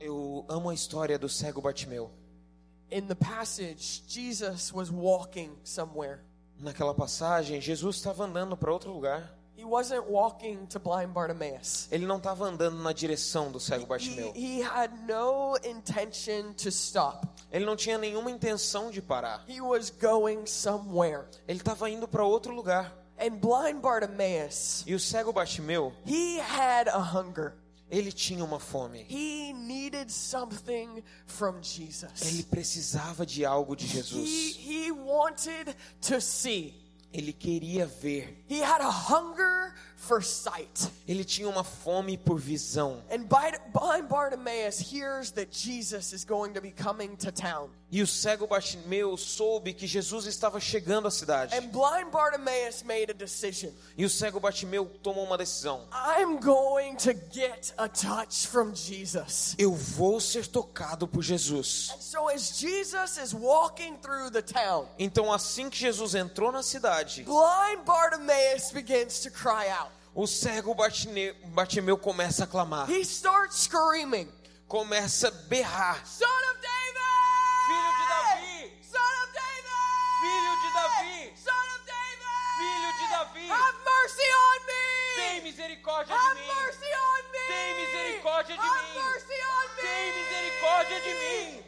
Eu 0.00 0.44
amo 0.48 0.70
a 0.70 0.74
história 0.74 1.16
do 1.16 1.28
cego 1.28 1.60
Bartimeu. 1.62 2.10
In 2.90 3.06
the 3.06 3.14
passage, 3.14 4.02
Jesus 4.08 4.72
was 4.72 4.90
walking 4.90 5.52
somewhere. 5.62 6.24
Naquela 6.58 6.92
passagem, 6.92 7.60
Jesus 7.60 7.98
estava 7.98 8.24
andando 8.24 8.56
para 8.56 8.72
outro 8.72 8.92
lugar. 8.92 9.32
He 9.56 9.64
wasn't 9.64 10.06
walking 10.08 10.66
to 10.68 10.78
blind 10.80 11.12
Bartimaeus. 11.12 11.86
Ele 11.92 12.06
não 12.06 12.16
estava 12.16 12.44
andando 12.46 12.76
na 12.82 12.92
direção 12.92 13.52
do 13.52 13.60
cego 13.60 13.84
He, 13.84 13.86
Bartimeu. 13.86 14.32
he 14.34 14.60
had 14.62 14.90
no 15.06 15.56
intention 15.62 16.52
to 16.54 16.68
stop. 16.70 17.26
Ele 17.52 17.64
não 17.66 17.76
tinha 17.76 17.98
nenhuma 17.98 18.30
intenção 18.30 18.90
de 18.90 19.00
parar. 19.02 19.44
He 19.46 19.60
was 19.60 19.90
going 19.90 20.46
somewhere. 20.46 21.26
Ele 21.46 21.58
estava 21.60 21.88
indo 21.90 22.08
para 22.08 22.24
outro 22.24 22.52
lugar. 22.54 22.92
And 23.20 23.36
blind 23.38 23.80
Bartimaeus, 23.82 24.82
E 24.86 24.94
o 24.94 24.98
cego 24.98 25.32
Bartimeu, 25.32 25.92
he 26.06 26.40
had 26.40 26.88
a 26.88 26.98
hunger. 26.98 27.54
ele 27.90 28.10
tinha 28.10 28.42
uma 28.42 28.58
fome. 28.58 29.06
He 29.08 29.52
needed 29.52 30.10
something 30.10 31.04
from 31.26 31.56
Ele 31.56 31.62
Jesus. 31.62 32.42
precisava 32.50 33.24
de 33.26 33.44
algo 33.44 33.76
de 33.76 33.84
He, 33.84 33.88
Jesus. 33.88 34.56
he 34.58 34.90
wanted 34.90 35.76
to 36.00 36.20
see. 36.20 36.81
Ele 37.12 37.32
queria 37.32 37.86
ver. 37.86 38.42
He 38.48 38.60
had 38.60 38.80
a 38.80 38.90
hunger 38.90 39.74
for 40.02 40.20
sight. 40.20 40.90
Ele 41.06 41.24
tinha 41.24 41.48
uma 41.48 41.62
fome 41.62 42.18
por 42.18 42.38
visão. 42.38 43.02
And 43.10 43.24
blind 43.28 44.08
Bartimaeus 44.08 44.80
hears 44.80 45.30
that 45.32 45.52
Jesus 45.52 46.12
is 46.12 46.24
going 46.24 46.54
to 46.54 46.60
be 46.60 46.72
coming 46.72 47.16
to 47.18 47.30
town. 47.30 47.70
E 47.90 48.00
o 48.02 48.06
cego 48.06 48.46
Bartimeu 48.46 49.16
soube 49.16 49.74
que 49.74 49.86
Jesus 49.86 50.26
estava 50.26 50.58
chegando 50.58 51.06
à 51.06 51.10
cidade. 51.10 51.54
And 51.54 51.68
blind 51.68 52.10
Bartimaeus 52.10 52.82
made 52.82 53.10
a 53.10 53.14
decision. 53.14 53.70
E 53.96 54.04
o 54.04 54.10
cego 54.10 54.40
Bartimeu 54.40 54.86
tomou 55.02 55.24
uma 55.24 55.38
decisão. 55.38 55.86
I'm 55.92 56.38
going 56.40 56.96
to 56.96 57.12
get 57.30 57.72
a 57.76 57.88
touch 57.88 58.48
from 58.48 58.74
Jesus. 58.74 59.54
Eu 59.58 59.72
vou 59.72 60.20
ser 60.20 60.46
tocado 60.46 61.06
por 61.06 61.22
Jesus. 61.22 61.90
And 61.94 62.00
so 62.00 62.28
as 62.28 62.58
Jesus 62.58 63.18
is 63.18 63.34
walking 63.34 63.98
through 63.98 64.30
the 64.30 64.42
town, 64.42 64.88
Então, 64.98 65.30
assim 65.30 65.70
que 65.70 65.76
Jesus 65.76 66.14
entrou 66.14 66.50
na 66.50 66.62
cidade, 66.62 67.22
blind 67.24 67.84
Bartimaeus 67.84 68.72
begins 68.72 69.20
to 69.20 69.30
cry 69.30 69.68
out. 69.68 69.91
O 70.14 70.26
cego 70.26 70.74
Bartimeu 70.74 71.96
começa 71.98 72.44
a 72.44 72.46
clamar, 72.46 72.88
He 72.90 73.04
starts 73.04 73.62
screaming, 73.68 74.28
começa 74.68 75.28
a 75.28 75.30
berrar: 75.30 76.06
Son 76.06 76.26
of 76.26 76.60
David! 76.60 76.72
Filho 77.68 77.92
de 77.98 78.06
Davi! 78.08 78.72
Son 78.82 79.14
of 79.22 79.32
David! 79.32 79.72
Filho 80.20 80.54
de 80.60 80.68
Davi! 80.72 81.32
Son 81.36 81.66
of 81.74 81.82
David! 81.86 82.26
Filho 82.58 82.92
de 82.98 83.06
Davi! 83.10 83.46
Have 83.48 83.76
mercy 83.84 84.28
on 84.32 84.58
me! 84.66 84.72
Tem 85.16 85.40
misericórdia 85.42 86.14
Have 86.16 86.34
de 86.34 86.40
mim! 86.40 86.46
mercy 86.54 86.90
on 86.92 87.22
me! 87.32 87.38
Tem 87.48 87.68
misericórdia 87.80 88.56
de 88.56 88.62
Have 88.62 88.82
mim! 88.82 89.02
mercy 89.02 89.38
on 89.42 89.66
me! 89.76 89.82
Tem 89.82 90.12
misericórdia 90.12 91.00
de 91.00 91.12
mim! 91.14 91.64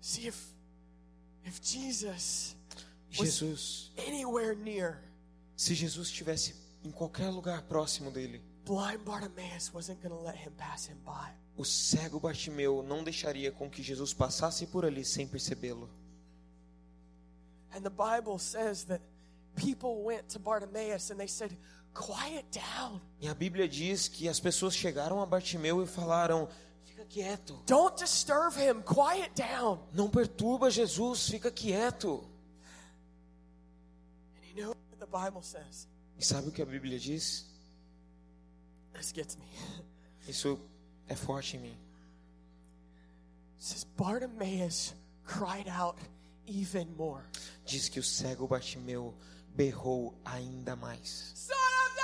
See 0.00 0.26
if 0.28 0.36
If 1.44 1.60
Jesus 1.62 2.54
Jesus, 3.24 3.92
anywhere 3.96 4.54
near, 4.54 5.02
se 5.56 5.74
Jesus 5.74 6.08
estivesse 6.08 6.54
em 6.84 6.90
qualquer 6.90 7.28
lugar 7.30 7.62
próximo 7.62 8.10
dele, 8.10 8.42
blind 8.64 9.00
Bartimaeus 9.04 9.72
wasn't 9.72 10.00
going 10.02 10.14
to 10.14 10.22
let 10.22 10.36
him 10.36 10.52
pass 10.56 10.86
him 10.88 10.96
by. 11.04 11.32
o 11.56 11.64
cego 11.64 12.20
Bartimeu 12.20 12.82
não 12.82 13.02
deixaria 13.02 13.50
com 13.50 13.70
que 13.70 13.82
Jesus 13.82 14.12
passasse 14.12 14.66
por 14.66 14.84
ali 14.84 15.04
sem 15.04 15.26
percebê-lo. 15.26 15.88
And 17.74 17.82
the 17.82 17.90
Bible 17.90 18.38
says 18.38 18.84
that 18.84 19.02
people 19.54 20.02
went 20.04 20.28
to 20.30 20.38
Bartimaeus 20.38 21.10
and 21.10 21.16
they 21.18 21.28
said, 21.28 21.56
Quiet 21.94 22.44
down. 22.52 23.00
E 23.20 23.26
a 23.28 23.34
Bíblia 23.34 23.66
diz 23.66 24.06
que 24.06 24.28
as 24.28 24.38
pessoas 24.38 24.74
chegaram 24.74 25.20
a 25.22 25.26
Bartimeu 25.26 25.82
e 25.82 25.86
falaram: 25.86 26.46
Fica 26.84 27.04
quieto, 27.06 27.58
Don't 27.66 27.96
disturb 27.96 28.54
him. 28.56 28.82
Quiet 28.82 29.30
down. 29.34 29.78
não 29.94 30.08
perturba 30.10 30.70
Jesus, 30.70 31.28
fica 31.28 31.50
quieto. 31.50 32.22
The 35.10 35.18
Bible 35.18 35.42
says? 35.42 35.86
E 36.18 36.24
sabe 36.24 36.48
o 36.48 36.52
que 36.52 36.62
a 36.62 36.66
Bíblia 36.66 36.98
diz? 36.98 37.44
This 38.94 39.12
gets 39.12 39.36
me. 39.36 39.46
Isso 40.28 40.58
é 41.08 41.14
forte 41.14 41.56
em 41.56 41.60
mim. 41.60 41.76
Says 43.58 43.84
Bartimaeus 43.96 44.94
cried 45.24 45.68
out 45.68 45.98
even 46.46 46.88
more. 46.96 47.22
Diz 47.64 47.88
que 47.88 48.00
o 48.00 48.02
cego 48.02 48.46
Bartimeu 48.46 49.14
berrou 49.54 50.14
ainda 50.24 50.76
mais. 50.76 51.32
Son 51.34 51.54
of 51.54 51.96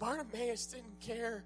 Bartimaeus 0.00 0.64
didn't 0.66 0.98
care 0.98 1.44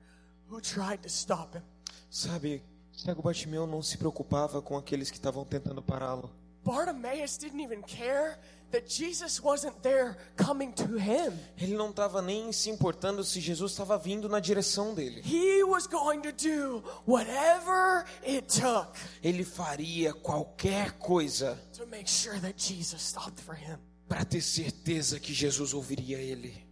who 0.49 0.61
tried 0.61 1.03
to 1.03 1.09
stop 1.09 1.57
him. 1.57 1.63
Sabe, 2.09 2.63
cego 2.93 3.21
Bartimeu 3.21 3.67
não 3.67 3.83
se 3.83 3.99
preocupava 3.99 4.63
com 4.63 4.77
aqueles 4.77 5.11
que 5.11 5.17
estavam 5.17 5.45
tentando 5.45 5.83
pará-lo. 5.83 6.31
Bartimaeus 6.65 7.37
didn't 7.37 7.61
even 7.61 7.83
care 7.83 8.39
that 8.71 8.87
Jesus 8.89 9.41
wasn't 9.43 9.75
there 9.83 10.17
coming 10.37 10.71
to 10.71 10.97
him. 10.97 11.37
Ele 11.59 11.75
não 11.75 11.91
estava 11.91 12.23
nem 12.23 12.53
se 12.53 12.71
importando 12.71 13.25
se 13.25 13.41
Jesus 13.41 13.73
estava 13.73 13.99
vindo 13.99 14.29
na 14.29 14.39
direção 14.39 14.95
dele. 14.95 15.21
He 15.25 15.65
was 15.65 15.89
going 15.89 16.21
to 16.21 16.31
do 16.33 16.83
whatever 17.07 18.05
it 18.25 18.47
took 18.47 18.97
Ele 19.21 19.45
faria 19.45 20.15
qualquer 20.15 20.93
coisa 20.93 21.59
to 21.77 21.85
make 21.89 22.09
sure 22.09 22.39
that 22.39 22.55
Jesus 22.57 23.03
stopped 23.03 23.41
for 23.43 23.57
him. 23.57 23.79
para 24.09 24.25
ter 24.25 24.41
certeza 24.41 25.19
que 25.19 25.35
Jesus 25.35 25.75
ouviria 25.75 26.19
ele. 26.19 26.64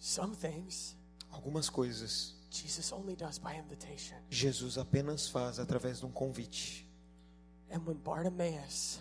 Some 0.00 0.34
things 0.34 0.96
Algumas 1.30 1.68
coisas 1.70 2.34
Jesus 2.50 2.90
only 2.92 3.14
does 3.14 3.38
by 3.38 3.54
invitation. 3.56 4.16
Jesus 4.28 4.76
apenas 4.76 5.28
faz 5.28 5.60
através 5.60 6.00
de 6.00 6.06
um 6.06 6.10
convite. 6.10 6.84
And 7.70 7.78
when 7.86 7.96
Bartimaeus 7.98 8.98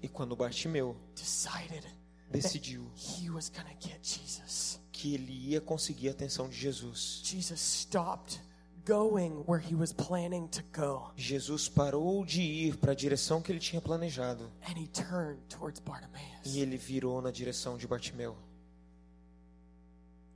E 0.00 0.08
quando 0.08 0.36
Bartimeu 0.36 0.96
decided 1.16 1.84
decidiu 2.30 2.88
he 2.94 3.28
was 3.30 3.48
to 3.50 3.60
get 3.80 3.98
Jesus, 4.02 4.78
que 4.92 5.14
ele 5.14 5.32
ia 5.50 5.60
conseguir 5.60 6.08
a 6.08 6.12
atenção 6.12 6.48
de 6.48 6.56
Jesus, 6.56 7.20
Jesus 7.24 7.60
stopped 7.60 8.40
going 8.86 9.44
where 9.48 9.60
he 9.60 9.74
was 9.74 9.92
planning 9.92 10.46
to 10.48 10.62
go 10.72 11.10
Jesus 11.16 11.68
parou 11.68 12.24
de 12.24 12.42
ir 12.42 12.76
para 12.78 12.92
a 12.92 12.94
direção 12.96 13.40
que 13.42 13.50
ele 13.52 13.60
tinha 13.60 13.80
planejado 13.80 14.50
and 14.68 14.76
he 14.78 14.86
turned 14.88 15.40
towards 15.48 15.80
Bartimaeus. 15.80 16.44
e 16.46 16.60
ele 16.60 16.76
virou 16.76 17.20
na 17.20 17.30
direção 17.32 17.76
de 17.76 17.86
Bartimeu. 17.86 18.36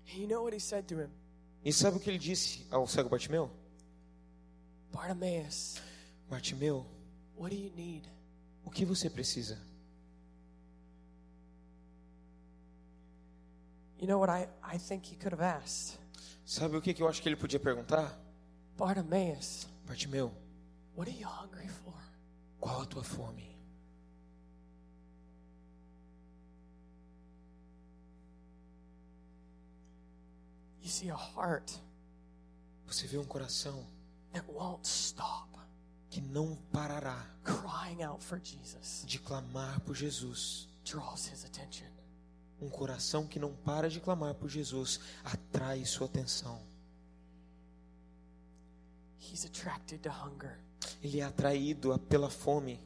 And 0.08 0.18
you 0.18 0.28
know 0.28 0.42
what 0.42 0.54
he 0.54 0.60
said 0.60 0.86
to 0.88 1.00
him? 1.00 1.10
E 1.64 1.72
sabe 1.72 1.96
o 1.96 2.00
que 2.00 2.10
ele 2.10 2.18
disse 2.18 2.66
ao 2.70 2.86
cego 2.86 3.08
Bartimeu? 3.08 3.50
Bartimaeus, 4.92 5.80
Bartimeu, 6.30 6.86
what 7.36 7.50
do 7.50 7.60
you 7.60 7.72
need? 7.74 8.08
o 8.64 8.70
que 8.70 8.84
você 8.84 9.08
precisa? 9.08 9.58
You 13.98 14.06
know 14.06 14.18
what 14.18 14.30
I, 14.30 14.48
I 14.62 14.78
think 14.78 15.06
he 15.06 15.16
could 15.16 15.32
have 15.32 15.42
asked? 15.42 15.98
Sabe 16.44 16.76
o 16.76 16.80
que 16.82 16.92
que 16.92 17.02
eu 17.02 17.08
acho 17.08 17.22
que 17.22 17.28
ele 17.28 17.36
podia 17.36 17.58
perguntar? 17.58 18.16
Bartimaeus, 18.76 19.66
Bartimeu, 19.86 20.32
what 20.94 21.10
are 21.10 21.18
you 21.18 21.26
hungry 21.26 21.68
for? 21.68 21.94
qual 22.60 22.82
a 22.82 22.86
tua 22.86 23.02
fome? 23.02 23.55
You 30.86 30.92
see 30.92 31.10
a 31.10 31.16
heart 31.16 31.80
Você 32.86 33.08
vê 33.08 33.18
um 33.18 33.24
coração 33.24 33.84
that 34.32 34.48
won't 34.48 34.86
stop 34.86 35.48
que 36.08 36.20
não 36.20 36.54
parará 36.72 37.26
crying 37.42 38.04
out 38.04 38.22
for 38.22 38.40
Jesus 38.40 39.02
de 39.04 39.18
clamar 39.18 39.80
por 39.80 39.96
Jesus. 39.96 40.68
draws 40.84 41.26
his 41.26 41.44
attention. 41.44 41.88
Um 42.60 42.70
coração 42.70 43.26
que 43.26 43.40
não 43.40 43.52
para 43.52 43.90
de 43.90 43.98
clamar 43.98 44.34
por 44.34 44.48
Jesus 44.48 45.00
atrai 45.24 45.84
sua 45.84 46.06
atenção. 46.06 46.62
He's 49.18 49.44
attracted 49.44 50.02
to 50.04 50.10
hunger. 50.10 50.56
Ele 51.02 51.18
é 51.18 51.24
atraído 51.24 51.98
pela 52.08 52.30
fome. 52.30 52.80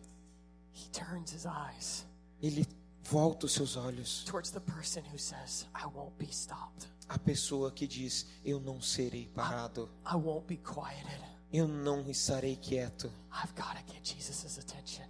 He 0.72 0.88
turns 0.88 1.34
his 1.34 1.44
eyes 1.44 2.06
Ele 2.40 2.66
volta 3.10 3.46
os 3.46 3.52
seus 3.52 3.76
olhos 3.76 4.24
towards 4.24 4.50
the 4.50 4.60
person 4.60 5.02
who 5.12 5.18
says, 5.18 5.66
I 5.74 5.86
won't 5.86 6.16
be 6.18 6.32
stopped. 6.32 6.86
à 7.08 7.18
pessoa 7.18 7.72
que 7.72 7.86
diz: 7.86 8.26
Eu 8.44 8.60
não 8.60 8.80
serei 8.80 9.26
parado. 9.34 9.90
I 10.06 10.14
won't 10.14 10.46
be 10.46 10.56
quieted. 10.56 11.20
Eu 11.52 11.66
não 11.66 12.08
estarei 12.08 12.54
quieto. 12.54 13.12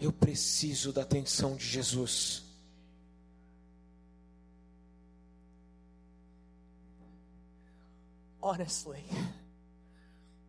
Eu 0.01 0.11
preciso 0.11 0.91
da 0.91 1.03
atenção 1.03 1.55
de 1.55 1.67
Jesus. 1.67 2.43
Honestly, 8.43 9.05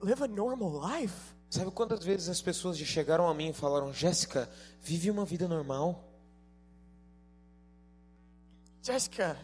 live 0.00 0.22
a 0.22 0.28
normal 0.28 0.70
life? 0.70 1.34
Sabe 1.50 1.70
quantas 1.70 2.04
vezes 2.04 2.28
as 2.28 2.42
pessoas 2.42 2.76
já 2.76 2.84
chegaram 2.84 3.26
a 3.26 3.34
mim 3.34 3.48
e 3.48 3.52
falaram: 3.52 3.92
Jéssica, 3.92 4.48
vive 4.80 5.10
uma 5.10 5.24
vida 5.24 5.48
normal? 5.48 6.04
Jessica, 8.82 9.36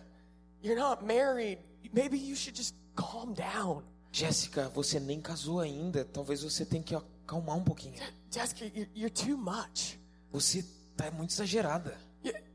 you're 0.63 0.79
not 0.79 1.05
married. 1.05 1.59
Maybe 1.93 2.17
you 2.17 2.37
should 2.37 2.57
just 2.57 2.75
calm 2.95 3.35
down. 3.35 3.83
Jéssica, 4.13 4.69
você 4.69 5.01
nem 5.01 5.21
casou 5.21 5.61
ainda. 5.61 6.05
Talvez 6.05 6.43
você 6.43 6.65
tenha 6.65 6.83
que 6.83 6.95
acalmar 6.95 7.57
um 7.57 7.65
pouquinho. 7.65 8.01
Jessica, 8.35 8.65
you're, 8.75 8.89
you're 8.95 9.11
too 9.11 9.37
much. 9.37 9.99
Você 10.33 10.65
tá 10.97 11.11
muito 11.11 11.31
exagerada. 11.31 11.97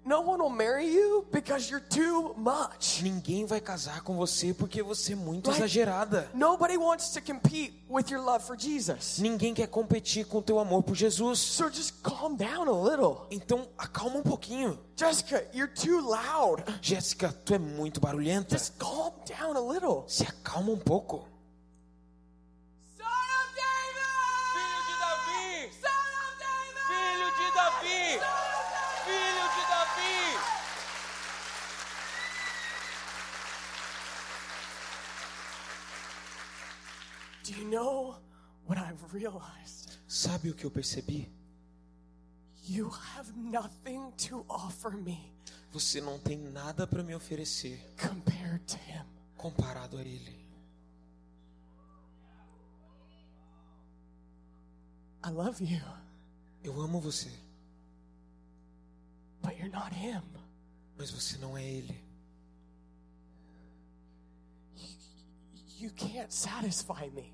No 0.04 0.22
one 0.22 0.42
will 0.42 0.50
marry 0.50 0.88
you 0.88 1.28
because 1.32 1.70
you're 1.70 1.86
too 1.88 2.34
much. 2.36 3.04
Ninguém 3.04 3.46
vai 3.46 3.62
casar 3.62 4.02
com 4.02 4.16
você 4.18 4.52
porque 4.56 4.82
você 4.82 5.14
é 5.14 5.16
muito 5.16 5.52
Right. 5.52 5.62
exagerada. 5.62 6.28
Nobody 6.34 6.78
wants 6.78 7.12
to 7.12 7.22
compete 7.22 7.86
with 7.88 8.10
your 8.10 8.20
love 8.24 8.44
for 8.44 8.58
Jesus. 8.60 9.20
Ninguém 9.20 9.54
quer 9.54 9.68
competir 9.68 10.26
com 10.26 10.42
teu 10.42 10.58
amor 10.58 10.82
por 10.82 10.96
Jesus. 10.96 11.38
So 11.40 11.70
just 11.70 12.02
calm 12.02 12.36
down 12.36 12.68
a 12.68 12.90
little. 12.90 13.28
Então, 13.30 13.68
acalma 13.78 14.18
um 14.18 14.24
pouquinho. 14.24 14.80
Jessica, 14.96 15.48
you're 15.54 15.72
too 15.72 16.02
loud. 16.02 16.64
Jéssica, 16.82 17.32
tu 17.46 17.54
é 17.54 17.60
muito 17.60 18.00
barulhenta. 18.02 18.58
Just 18.58 18.74
calm 18.80 19.14
down 19.28 19.56
a 19.56 19.74
little. 19.74 20.06
Se 20.08 20.24
acalma 20.24 20.72
um 20.72 20.80
pouco. 20.80 21.28
Do 37.50 37.56
you 37.56 37.66
know 37.68 38.16
what 38.68 38.78
I've 38.78 39.02
realized? 39.12 39.98
Sabe 40.08 40.50
o 40.52 40.54
que 40.54 40.66
eu 40.66 40.70
percebi? 40.72 41.28
You 42.68 42.90
have 43.16 43.32
nothing 43.36 44.12
to 44.30 44.46
offer 44.48 44.92
me 44.92 45.34
Você 45.74 46.00
não 46.00 46.20
tem 46.20 46.38
nada 46.38 46.86
para 46.86 47.02
me 47.02 47.16
oferecer 47.16 47.80
compared 48.00 48.60
to 48.68 48.78
Him. 48.78 49.04
comparado 49.36 49.98
a 49.98 50.02
Ele. 50.02 50.38
I 55.26 55.30
love 55.32 55.60
you, 55.64 55.82
Eu 56.64 56.80
amo 56.82 57.00
você, 57.00 57.30
but 59.42 59.54
you're 59.58 59.70
not 59.72 59.94
Him. 59.96 60.22
mas 60.98 61.10
você 61.12 61.38
não 61.38 61.58
é 61.58 61.64
Ele. 61.66 62.04
You 65.80 65.92
can't 65.92 66.32
satisfy 66.34 67.10
me. 67.14 67.34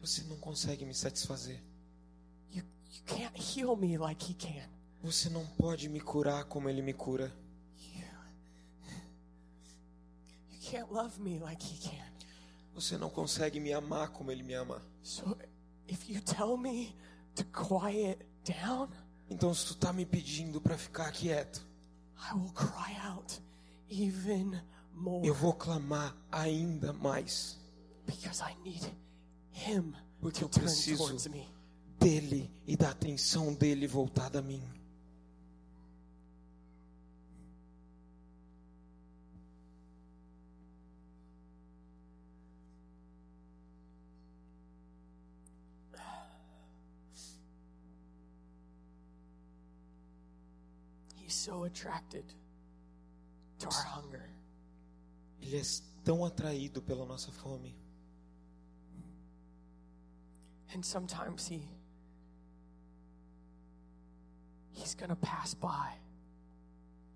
Você 0.00 0.22
não 0.24 0.36
consegue 0.36 0.84
me 0.84 0.94
satisfazer. 0.94 1.60
You, 2.52 2.62
you 2.92 3.02
can't 3.04 3.36
heal 3.36 3.76
me 3.76 3.98
like 3.98 4.30
He 4.30 4.34
can. 4.34 4.68
Você 5.02 5.28
não 5.28 5.44
pode 5.58 5.88
me 5.88 6.00
curar 6.00 6.44
como 6.44 6.68
Ele 6.68 6.82
me 6.82 6.92
cura. 6.92 7.32
You, 7.78 8.04
you 10.52 10.70
can't 10.70 10.92
love 10.92 11.20
me 11.20 11.40
like 11.40 11.64
He 11.64 11.78
can. 11.78 12.12
Você 12.74 12.96
não 12.96 13.10
consegue 13.10 13.58
me 13.58 13.72
amar 13.72 14.10
como 14.10 14.30
Ele 14.30 14.44
me 14.44 14.54
ama. 14.54 14.80
So 15.02 15.36
if 15.88 16.08
you 16.08 16.20
tell 16.20 16.56
me 16.56 16.94
to 17.34 17.44
quiet 17.46 18.24
down, 18.44 18.88
Então, 19.28 19.52
se 19.54 19.66
tu 19.66 19.74
tá 19.76 19.92
me 19.92 20.04
pedindo 20.04 20.60
para 20.60 20.76
ficar 20.76 21.10
quieto, 21.12 21.64
I 22.16 22.34
will 22.34 22.52
cry 22.52 22.96
out 23.06 23.40
even 23.88 24.60
more 24.92 25.26
eu 25.26 25.34
vou 25.34 25.52
clamar 25.54 26.16
ainda 26.30 26.92
mais 26.92 27.58
Porque 30.20 30.44
eu 30.44 30.48
turn 30.48 30.66
preciso 30.66 31.04
towards 31.04 31.26
me. 31.28 31.48
dele 31.98 32.50
e 32.66 32.76
da 32.76 32.90
atenção 32.90 33.54
dele 33.54 33.86
voltada 33.86 34.38
a 34.38 34.42
mim. 34.42 34.62
He's 51.16 51.34
so 51.34 51.64
attracted 51.64 52.24
to 53.60 53.66
our 53.68 53.84
hunger. 53.84 54.28
Ele 55.40 55.56
é 55.56 55.62
tão 56.04 56.24
atraído 56.24 56.82
pela 56.82 57.06
nossa 57.06 57.30
fome. 57.30 57.74
And 60.74 60.82
sometimes 60.84 61.48
he 61.48 61.62
he's 64.72 64.94
pass 65.20 65.54
by 65.54 65.98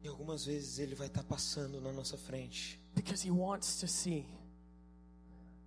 E 0.02 0.08
algumas 0.08 0.44
vezes 0.44 0.78
ele 0.78 0.94
vai 0.94 1.06
estar 1.06 1.23
passando 1.23 1.80
na 1.80 1.90
nossa 1.92 2.18
frente, 2.18 2.78
because 2.94 3.26
he 3.26 3.30
wants 3.30 3.80
to 3.80 3.87
see 3.87 4.26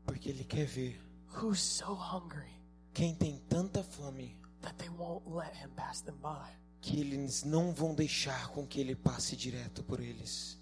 porque 0.05 0.29
ele 0.29 0.43
quer 0.43 0.65
ver 0.65 0.99
who's 1.35 1.59
so 1.59 1.93
hungry 1.93 2.51
quem 2.93 3.15
tem 3.15 3.39
tanta 3.49 3.83
fome 3.83 4.37
that 4.61 4.75
they 4.77 4.89
won't 4.89 5.27
let 5.27 5.53
him 5.55 5.69
pass 5.75 6.01
them 6.01 6.15
by. 6.21 6.51
que 6.81 6.99
eles 6.99 7.43
não 7.43 7.73
vão 7.73 7.95
deixar 7.95 8.49
com 8.49 8.65
que 8.65 8.79
ele 8.79 8.95
passe 8.95 9.35
direto 9.35 9.83
por 9.83 9.99
eles. 9.99 10.56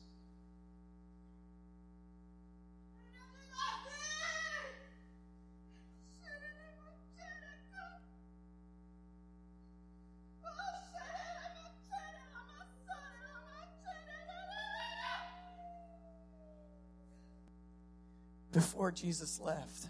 Before 18.55 18.89
Jesus 18.89 19.41
left, 19.41 19.89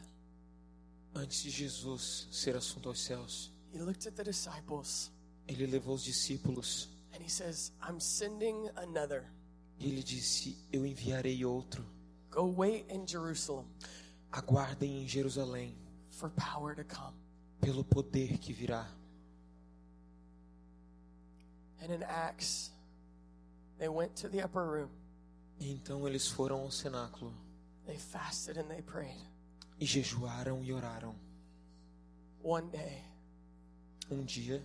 Antes 1.14 1.44
de 1.44 1.52
Jesus 1.52 2.28
ser 2.32 2.56
assunto 2.56 2.90
aos 2.90 3.00
céus, 3.00 3.52
he 3.72 3.80
looked 3.80 4.08
at 4.08 4.16
the 4.16 4.24
disciples 4.24 5.12
ele 5.48 5.68
levou 5.68 5.94
os 5.94 6.04
discípulos 6.04 6.90
and 7.14 7.22
he 7.24 7.30
says, 7.30 7.72
I'm 7.88 8.00
sending 8.00 8.68
another. 8.76 9.24
ele 9.80 10.02
disse: 10.02 10.58
Eu 10.74 10.84
enviarei 10.84 11.46
outro. 11.46 11.86
Go 12.32 12.48
wait 12.58 12.92
in 12.92 13.06
Jerusalem 13.06 13.68
Aguardem 14.32 15.04
em 15.04 15.08
Jerusalém 15.08 15.78
for 16.10 16.32
power 16.32 16.76
to 16.76 16.84
come. 16.84 17.14
pelo 17.62 17.84
poder 17.84 18.40
que 18.40 18.52
virá. 18.52 18.90
And 21.84 21.94
in 21.94 22.02
Acts, 22.02 22.72
they 23.78 23.90
went 23.90 24.16
to 24.22 24.28
the 24.28 24.44
upper 24.44 24.66
room. 24.66 24.90
E 25.60 25.72
então 25.72 26.08
eles 26.08 26.28
foram 26.28 26.62
ao 26.62 26.72
cenáculo 26.72 27.45
They 27.86 27.98
fasted 27.98 28.58
and 28.58 28.70
they 28.70 28.82
prayed. 28.82 29.22
e 29.80 29.86
jejuaram 29.86 30.64
e 30.64 30.72
oraram. 30.72 31.16
One 32.42 32.70
day, 32.70 33.04
Um 34.12 34.24
dia, 34.24 34.62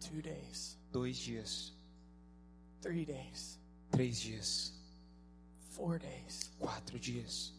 two 0.00 0.22
days, 0.22 0.76
dois 0.90 1.18
dias, 1.18 1.72
three 2.80 3.04
days, 3.04 3.58
três 3.92 4.20
dias, 4.20 4.72
four 5.70 5.98
days, 5.98 6.50
quatro 6.58 6.98
dias, 6.98 7.52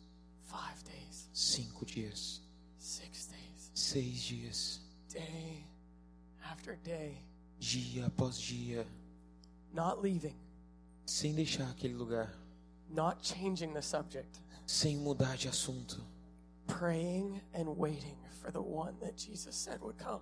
five 0.44 0.84
days, 0.84 1.30
cinco 1.32 1.86
dias, 1.86 2.42
six 2.80 3.28
days, 3.28 3.70
seis 3.76 4.24
dias, 4.28 4.80
day 5.10 5.64
after 6.52 6.76
day, 6.84 7.22
dia 7.60 8.08
após 8.08 8.40
dia, 8.40 8.86
not 9.72 10.02
leaving, 10.02 10.36
sem 11.06 11.34
deixar 11.36 11.70
aquele 11.70 11.94
lugar, 11.94 12.34
not 12.90 13.22
changing 13.22 13.74
the 13.74 13.82
subject, 13.82 14.40
sem 14.66 14.98
mudar 14.98 15.38
de 15.38 15.48
assunto, 15.48 16.04
praying 16.68 17.42
and 17.54 17.70
waiting 17.78 18.18
for 18.42 18.52
the 18.52 18.62
one 18.62 18.94
that 19.00 19.16
Jesus 19.16 19.56
said 19.56 19.80
would 19.82 19.98
come. 19.98 20.22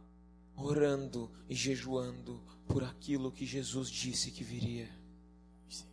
orando 0.55 1.31
e 1.49 1.55
jejuando 1.55 2.39
por 2.67 2.83
aquilo 2.83 3.31
que 3.31 3.45
Jesus 3.45 3.89
disse 3.89 4.29
que 4.31 4.43
viria. 4.43 4.87
See, 5.69 5.85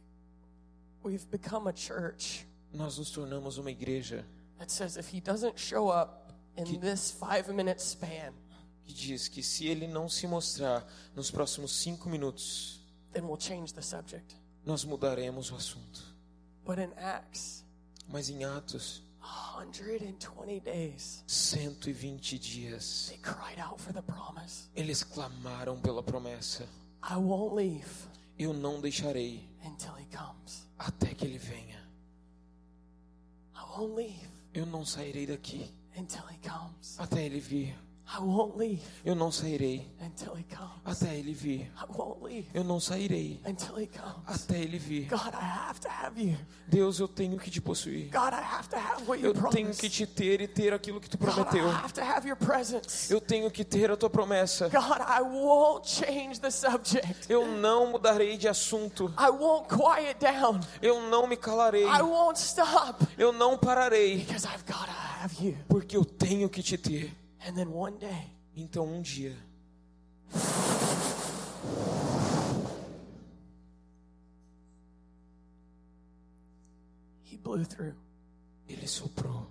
we've 1.03 1.27
become 1.31 1.69
a 1.69 1.73
church 1.73 2.47
Nós 2.73 2.99
nos 2.99 3.11
tornamos 3.11 3.59
uma 3.59 3.71
igreja 3.71 4.25
that 4.59 4.71
says 4.71 4.97
if 4.97 5.09
he 5.13 5.21
doesn't 5.21 5.59
show 5.59 5.89
up 5.89 6.33
in 6.57 6.79
this 6.81 7.11
five 7.11 7.49
minute 7.53 7.81
span, 7.81 8.33
que 8.85 8.93
diz 8.93 9.29
que 9.29 9.43
se 9.43 9.67
ele 9.67 9.87
não 9.87 10.09
se 10.09 10.27
mostrar 10.27 10.87
nos 11.15 11.31
próximos 11.31 11.73
cinco 11.73 12.09
minutos, 12.09 12.81
then 13.13 13.25
we'll 13.25 13.41
change 13.41 13.73
the 13.73 13.83
subject. 13.83 14.37
nós 14.65 14.85
mudaremos 14.85 15.51
o 15.51 15.57
assunto. 15.57 16.03
But 16.67 16.79
in 16.79 16.93
Acts, 16.97 17.65
Mas 18.13 18.29
em 18.29 18.45
Atos, 18.45 19.03
120 19.23 20.61
days, 20.61 21.23
120 21.27 22.39
dias, 22.39 23.07
they 23.09 23.19
cried 23.19 23.61
out 23.61 23.81
for 23.81 23.93
the 23.93 24.03
promise. 24.03 24.69
eles 24.75 25.03
clamaram 25.05 25.81
pela 25.81 26.03
promessa: 26.03 26.67
I 27.09 27.15
won't 27.17 27.55
leave 27.55 27.89
Eu 28.39 28.53
não 28.55 28.81
deixarei 28.81 29.49
até 30.79 31.15
que 31.15 31.25
ele 31.27 31.39
venha. 31.39 31.79
I 33.55 33.79
won't 33.79 33.95
leave 33.95 34.29
Eu 34.53 34.67
não 34.67 34.85
sairei 34.85 35.27
daqui 35.27 35.71
until 35.97 36.23
he 36.31 36.39
comes. 36.49 36.99
até 36.99 37.25
ele 37.27 37.39
vir. 37.39 37.79
I 38.13 38.19
won't 38.21 38.59
leave 38.59 38.83
Eu 39.05 39.15
não 39.15 39.31
sairei 39.31 39.89
until 40.01 40.37
he 40.37 40.43
comes. 40.45 40.71
até 40.85 41.15
ele 41.17 41.33
vir. 41.33 41.71
I 41.77 41.85
won't 41.97 42.25
leave 42.25 42.49
Eu 42.53 42.65
não 42.65 42.81
sairei 42.81 43.41
until 43.47 43.79
he 43.81 43.87
comes. 43.87 44.17
até 44.27 44.59
ele 44.59 44.79
vir. 44.79 45.07
God, 45.09 45.33
I 45.35 45.45
have 45.69 45.81
to 45.81 45.89
have 45.89 46.21
you. 46.21 46.37
Deus, 46.67 46.99
eu 46.99 47.07
tenho 47.07 47.39
que 47.39 47.51
te 47.51 47.61
possuir. 47.61 48.11
God, 48.11 48.33
I 48.33 48.43
have 48.43 48.69
to 48.71 48.77
have 48.77 49.05
what 49.09 49.23
you 49.23 49.33
Eu 49.33 49.51
tenho 49.51 49.71
que 49.73 49.89
te 49.89 50.07
ter 50.07 50.41
e 50.41 50.49
ter 50.49 50.73
aquilo 50.73 51.01
que 51.01 51.09
tu 51.09 51.17
God, 51.19 51.35
prometeu. 51.35 51.69
I 51.69 51.73
have 51.73 51.93
to 51.95 52.01
have 52.03 52.27
your 52.27 52.37
presence. 52.37 53.13
Eu 53.13 53.21
tenho 53.21 53.49
que 53.51 53.65
ter 53.65 53.91
a 53.91 53.97
tua 53.97 54.11
promessa. 54.11 54.69
God, 54.69 55.01
I 55.01 55.23
won't 55.23 55.89
change 55.89 56.41
the 56.41 56.51
subject. 56.51 57.27
Eu 57.31 57.47
não 57.47 57.93
mudarei 57.93 58.37
de 58.37 58.49
assunto. 58.49 59.13
I 59.19 59.31
won't 59.31 59.69
quiet 59.69 60.19
down. 60.19 60.59
Eu 60.83 61.01
não 61.09 61.27
me 61.29 61.37
calarei. 61.37 61.85
I 61.85 62.03
won't 62.03 62.39
stop 62.41 63.07
Eu 63.17 63.33
não 63.33 63.57
pararei. 63.57 64.19
because 64.25 64.47
I've 64.47 64.65
got 64.67 64.87
to 64.87 64.93
have 65.23 65.35
you. 65.45 65.57
Porque 65.69 65.97
eu 65.97 66.05
tenho 66.05 66.49
que 66.49 66.61
te 66.63 66.77
ter. 66.77 67.20
And 67.47 67.57
then 67.57 67.71
one 67.73 67.99
day, 67.99 68.31
Então 68.57 68.85
um 68.87 69.01
dia, 69.03 69.37
he 77.25 77.37
blew 77.37 77.65
through. 77.65 77.95
ele 78.69 78.87
soprou. 78.87 79.47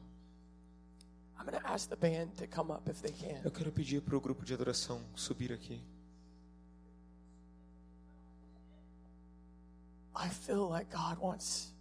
I'm 1.37 1.45
going 1.45 1.59
to 1.59 1.67
ask 1.67 1.89
the 1.89 1.95
band 1.95 2.37
to 2.37 2.47
come 2.47 2.71
up 2.71 2.87
if 2.89 3.01
they 3.01 3.11
can. 3.11 3.41
Eu 3.43 3.51
quero 3.51 3.71
pedir 3.71 4.01
para 4.01 4.15
o 4.15 4.21
grupo 4.21 4.45
de 4.45 4.53
adoração 4.53 5.01
subir 5.15 5.51
aqui. 5.53 5.81
I 10.15 10.27
feel 10.29 10.67
like 10.67 10.91
God 10.91 11.17
wants 11.21 11.73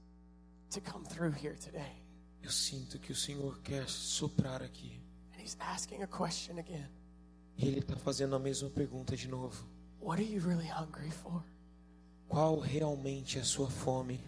to 0.71 0.81
come 0.81 1.05
through 1.05 1.33
here 1.33 1.57
today. 1.57 2.03
Eu 2.42 2.51
sinto 2.51 2.99
que 2.99 3.11
o 3.12 3.16
Senhor 3.16 3.59
quer 3.62 3.88
soprar 3.88 4.62
aqui. 4.62 5.01
He's 5.49 5.57
asking 5.61 6.03
a 6.03 6.07
question 6.07 6.59
again. 6.59 6.91
E 7.57 7.67
Ele 7.67 7.79
está 7.79 7.97
fazendo 7.97 8.37
a 8.37 8.39
mesma 8.39 8.69
pergunta 8.69 9.17
de 9.17 9.27
novo. 9.29 9.65
What 9.99 10.21
are 10.21 10.31
you 10.31 10.43
really 10.47 10.69
hungry 10.69 11.11
for? 11.11 11.43
Qual 12.29 12.59
realmente 12.59 13.39
é 13.39 13.41
a 13.41 13.45
sua 13.45 13.71
fome? 13.71 14.21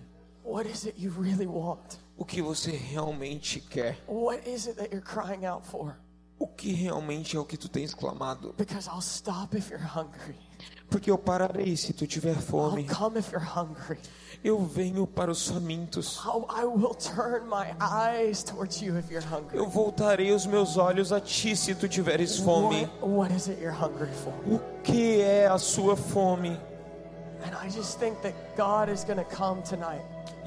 What 0.42 0.66
is 0.66 0.86
it 0.86 0.98
you 0.98 1.12
really 1.12 1.46
want? 1.46 1.98
O 2.16 2.24
que 2.24 2.40
você 2.40 2.70
realmente 2.70 3.60
quer? 3.60 3.98
What 4.08 4.48
is 4.48 4.66
it 4.66 4.76
that 4.76 4.92
you're 4.92 5.04
crying 5.04 5.44
out 5.44 5.66
for? 5.66 5.94
O 6.38 6.46
que 6.46 6.72
realmente 6.72 7.36
é 7.36 7.38
o 7.38 7.44
que 7.44 7.58
tu 7.58 7.68
tens 7.68 7.92
clamado? 7.92 8.54
Because 8.56 8.88
I'll 8.88 9.02
stop 9.02 9.54
if 9.54 9.68
you're 9.68 9.78
hungry. 9.78 10.38
Porque 10.88 11.10
eu 11.10 11.16
pararei 11.18 11.76
se 11.76 11.92
tu 11.92 12.06
tiver 12.06 12.34
I'll 12.34 12.42
fome. 12.42 12.84
come 12.84 13.18
if 13.18 13.30
you're 13.30 13.44
hungry. 13.44 13.98
Eu 14.42 14.58
venho 14.64 15.06
para 15.06 15.30
os 15.30 15.46
famintos. 15.48 16.18
I'll. 16.24 16.46
Eu 19.52 19.68
voltarei 19.68 20.32
os 20.32 20.46
meus 20.46 20.76
olhos 20.76 21.12
a 21.12 21.20
ti 21.20 21.54
se 21.54 21.74
tu 21.74 21.88
tiveres 21.88 22.38
fome. 22.38 22.88
What, 23.00 23.32
what? 23.32 23.48
O 24.46 24.58
que 24.82 25.20
é 25.20 25.46
a 25.46 25.58
sua 25.58 25.96
fome? 25.96 26.58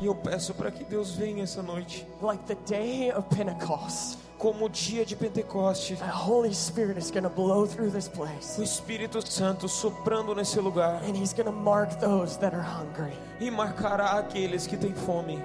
E 0.01 0.05
eu 0.05 0.15
peço 0.15 0.53
para 0.53 0.71
que 0.71 0.83
Deus 0.83 1.11
venha 1.11 1.43
essa 1.43 1.63
noite, 1.63 2.05
like 2.21 2.43
the 2.45 2.55
day 2.67 3.11
of 3.11 3.27
Pentecost. 3.35 4.17
Como 4.43 4.65
o 4.65 4.69
dia 4.69 5.05
de 5.05 5.15
Pentecoste. 5.15 5.95
The 5.95 6.03
Holy 6.03 6.53
Spirit 6.53 6.99
is 6.99 7.09
going 7.09 7.23
to 7.23 7.29
blow 7.29 7.65
through 7.65 7.91
this 7.91 8.09
place. 8.09 8.59
O 8.59 8.61
Espírito 8.63 9.25
Santo 9.25 9.69
soprando 9.69 10.35
nesse 10.35 10.59
lugar 10.59 11.01
And 11.07 11.15
He's 11.15 11.31
going 11.31 11.45
to 11.45 11.53
mark 11.53 11.97
those 12.01 12.37
that 12.39 12.53
are 12.53 12.61
hungry. 12.61 13.13
e 13.39 13.49
marcará 13.49 14.19
aqueles 14.19 14.67
que 14.67 14.75
têm 14.75 14.93
fome. 14.93 15.39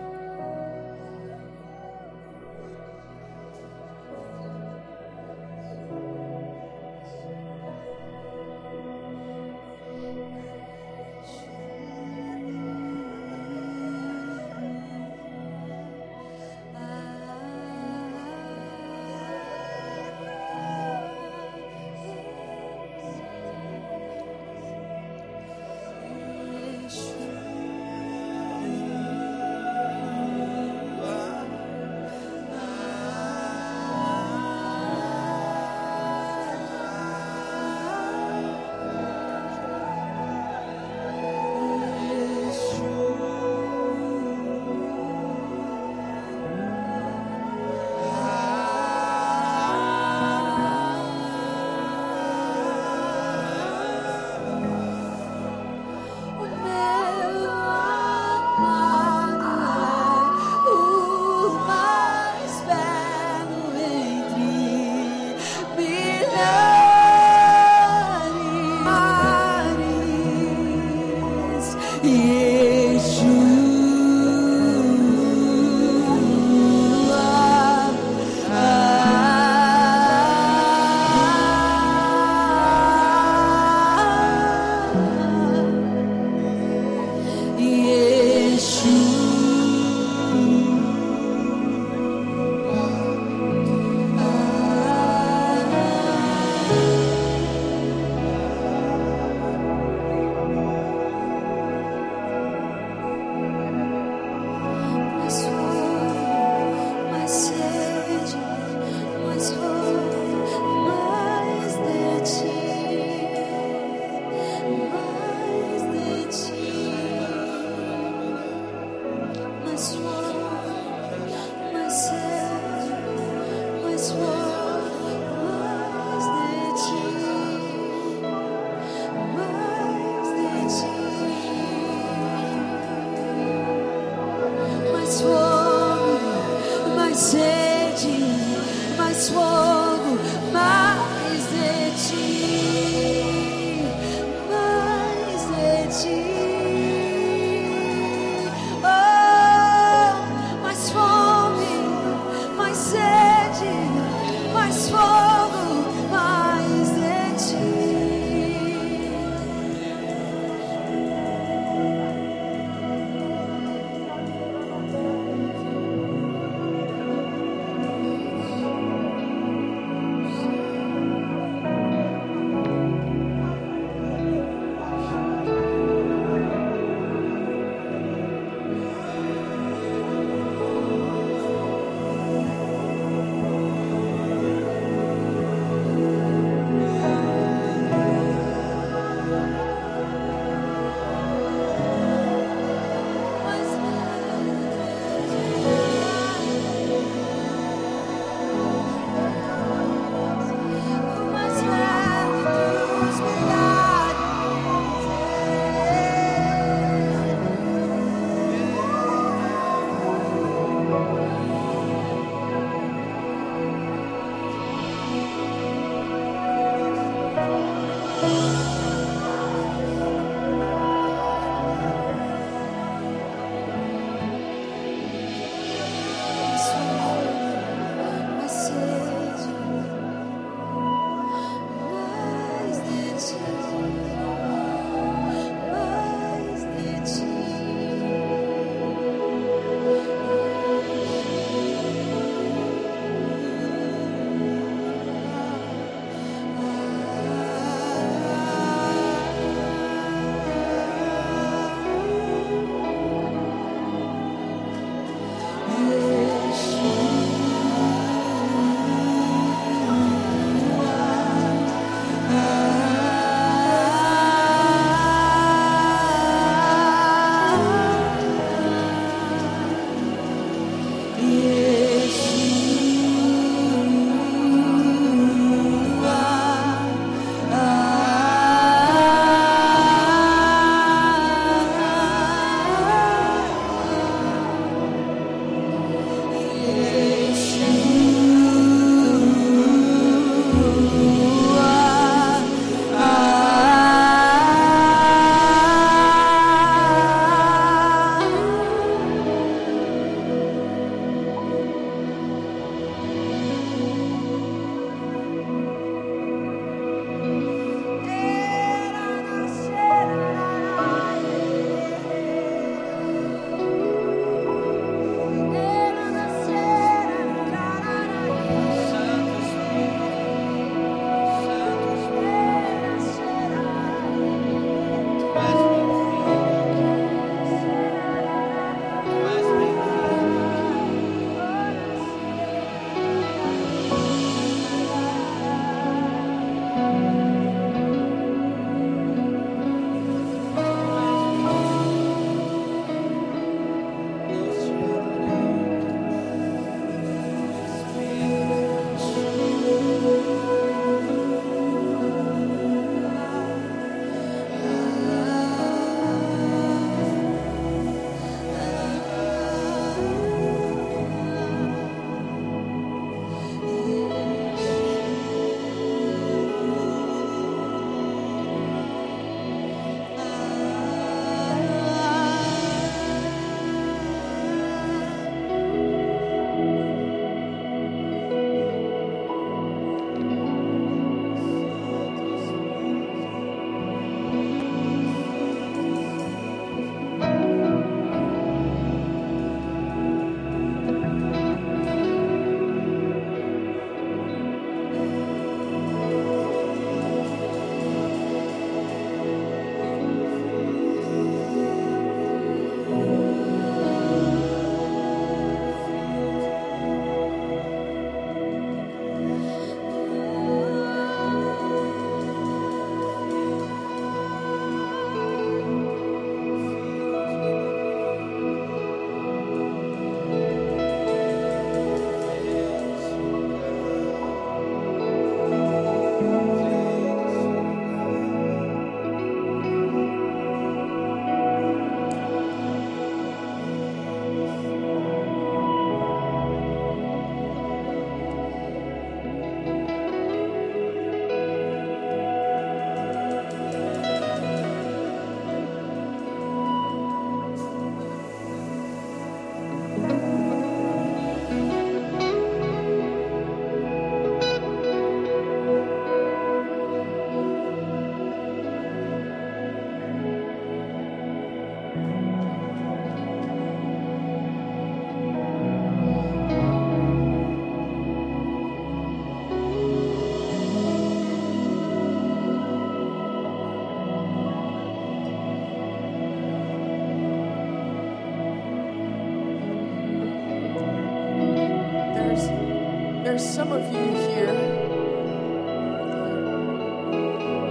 Some 483.39 483.73
of 483.73 483.83
you 483.93 484.15
here 484.29 484.55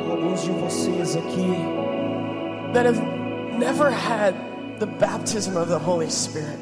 Alguns 0.09 0.43
de 0.43 0.51
vocês 0.51 1.15
aqui 1.15 2.73
that 2.73 2.85
have 2.85 3.01
never 3.57 3.89
had 3.89 4.35
the 4.79 4.85
baptism 4.85 5.57
of 5.57 5.69
the 5.69 5.77
Holy 5.79 6.09
Spirit. 6.09 6.59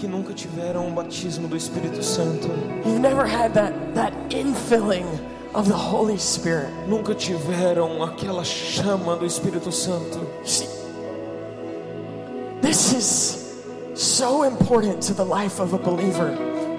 que 0.00 0.08
nunca 0.08 0.34
tiveram 0.34 0.88
o 0.88 0.90
batismo 0.90 1.48
do 1.48 1.56
Espírito 1.56 2.02
Santo, 2.02 2.48
You've 2.84 3.00
never 3.00 3.24
had 3.26 3.54
that, 3.54 3.72
that 3.94 4.12
infilling 4.30 5.06
of 5.54 5.68
the 5.68 5.74
Holy 5.76 6.18
Spirit. 6.18 6.68
nunca 6.88 7.14
tiveram 7.14 8.02
aquela 8.02 8.44
chama 8.44 9.16
do 9.16 9.24
Espírito 9.24 9.70
Santo. 9.72 10.20
See, 10.44 10.68
this 12.60 12.92
is 12.92 13.54
so 13.94 14.42
important 14.42 15.00
to 15.04 15.14
the 15.14 15.24
life 15.24 15.60
of 15.60 15.72
a 15.74 15.78
believer. 15.78 16.36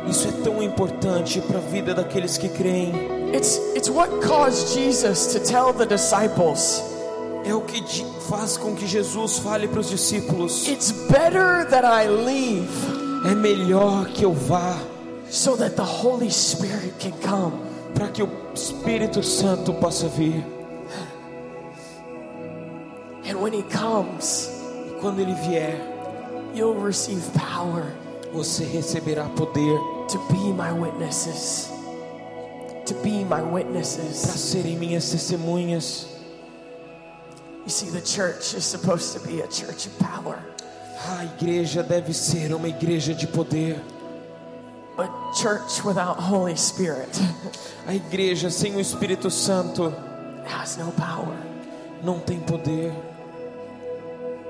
Isso 0.07 0.27
é 0.27 0.31
tão 0.43 0.61
importante 0.61 1.41
para 1.41 1.57
a 1.57 1.61
vida 1.61 1.93
daqueles 1.93 2.37
que 2.37 2.47
creem. 2.47 2.93
It's, 3.33 3.59
it's 3.75 3.89
what 3.89 4.09
caused 4.25 4.73
Jesus 4.73 5.27
to 5.33 5.39
tell 5.39 5.73
the 5.73 5.85
disciples, 5.85 6.83
É 7.43 7.53
o 7.53 7.61
que 7.61 7.83
faz 8.29 8.57
com 8.57 8.75
que 8.75 8.87
Jesus 8.87 9.39
fale 9.39 9.67
para 9.67 9.79
os 9.79 9.89
discípulos: 9.89 10.67
It's 10.67 10.91
better 10.91 11.67
that 11.69 11.85
I 11.85 12.07
leave 12.07 12.69
é 13.29 13.35
melhor 13.35 14.05
que 14.07 14.23
eu 14.23 14.33
vá 14.33 14.77
so 15.29 15.57
that 15.57 15.75
the 15.75 15.83
Holy 15.83 16.31
Spirit 16.31 16.93
can 16.99 17.11
come. 17.21 17.53
para 17.93 18.09
que 18.09 18.21
o 18.21 18.29
Espírito 18.53 19.23
Santo 19.23 19.73
possa 19.73 20.07
vir. 20.07 20.43
And 23.27 23.41
when 23.41 23.53
He 23.53 23.63
comes, 23.63 24.49
E 24.87 24.91
quando 25.01 25.19
ele 25.19 25.33
vier, 25.33 25.79
you'll 26.53 26.79
receive 26.79 27.23
power 27.31 27.85
você 28.35 28.65
receberá 28.65 29.23
poder 29.29 29.79
to 30.15 30.33
be 30.33 30.53
my 30.53 30.71
witnesses. 30.71 31.69
To 32.85 32.93
be 33.03 33.23
my 33.25 33.41
para 33.41 33.45
witnesses. 33.51 34.15
serem 34.17 34.77
minhas 34.77 35.09
testemunhas. 35.11 36.07
You 37.65 37.69
see, 37.71 37.89
the 37.89 38.01
church 38.01 38.53
is 38.53 38.63
supposed 38.63 39.13
to 39.13 39.27
be 39.27 39.41
a 39.41 39.47
church 39.47 39.87
of 39.87 39.97
power, 39.99 40.39
A 41.19 41.25
igreja 41.25 41.83
deve 41.83 42.13
ser 42.13 42.53
uma 42.53 42.67
igreja 42.67 43.13
de 43.13 43.27
poder. 43.27 43.79
but 44.95 45.09
church 45.33 45.83
without 45.83 46.17
Holy 46.17 46.55
Spirit 46.55 47.09
A 47.85 47.93
igreja 47.95 48.49
sem 48.49 48.73
o 48.75 48.79
Espírito 48.79 49.29
Santo 49.29 49.89
has 50.47 50.77
no 50.77 50.91
power. 50.93 51.35
não 52.03 52.19
tem 52.19 52.39
poder. 52.39 52.93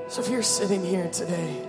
So 0.10 0.22
if 0.22 0.30
you're 0.30 0.44
sitting 0.44 0.84
here 0.86 1.08
today 1.10 1.62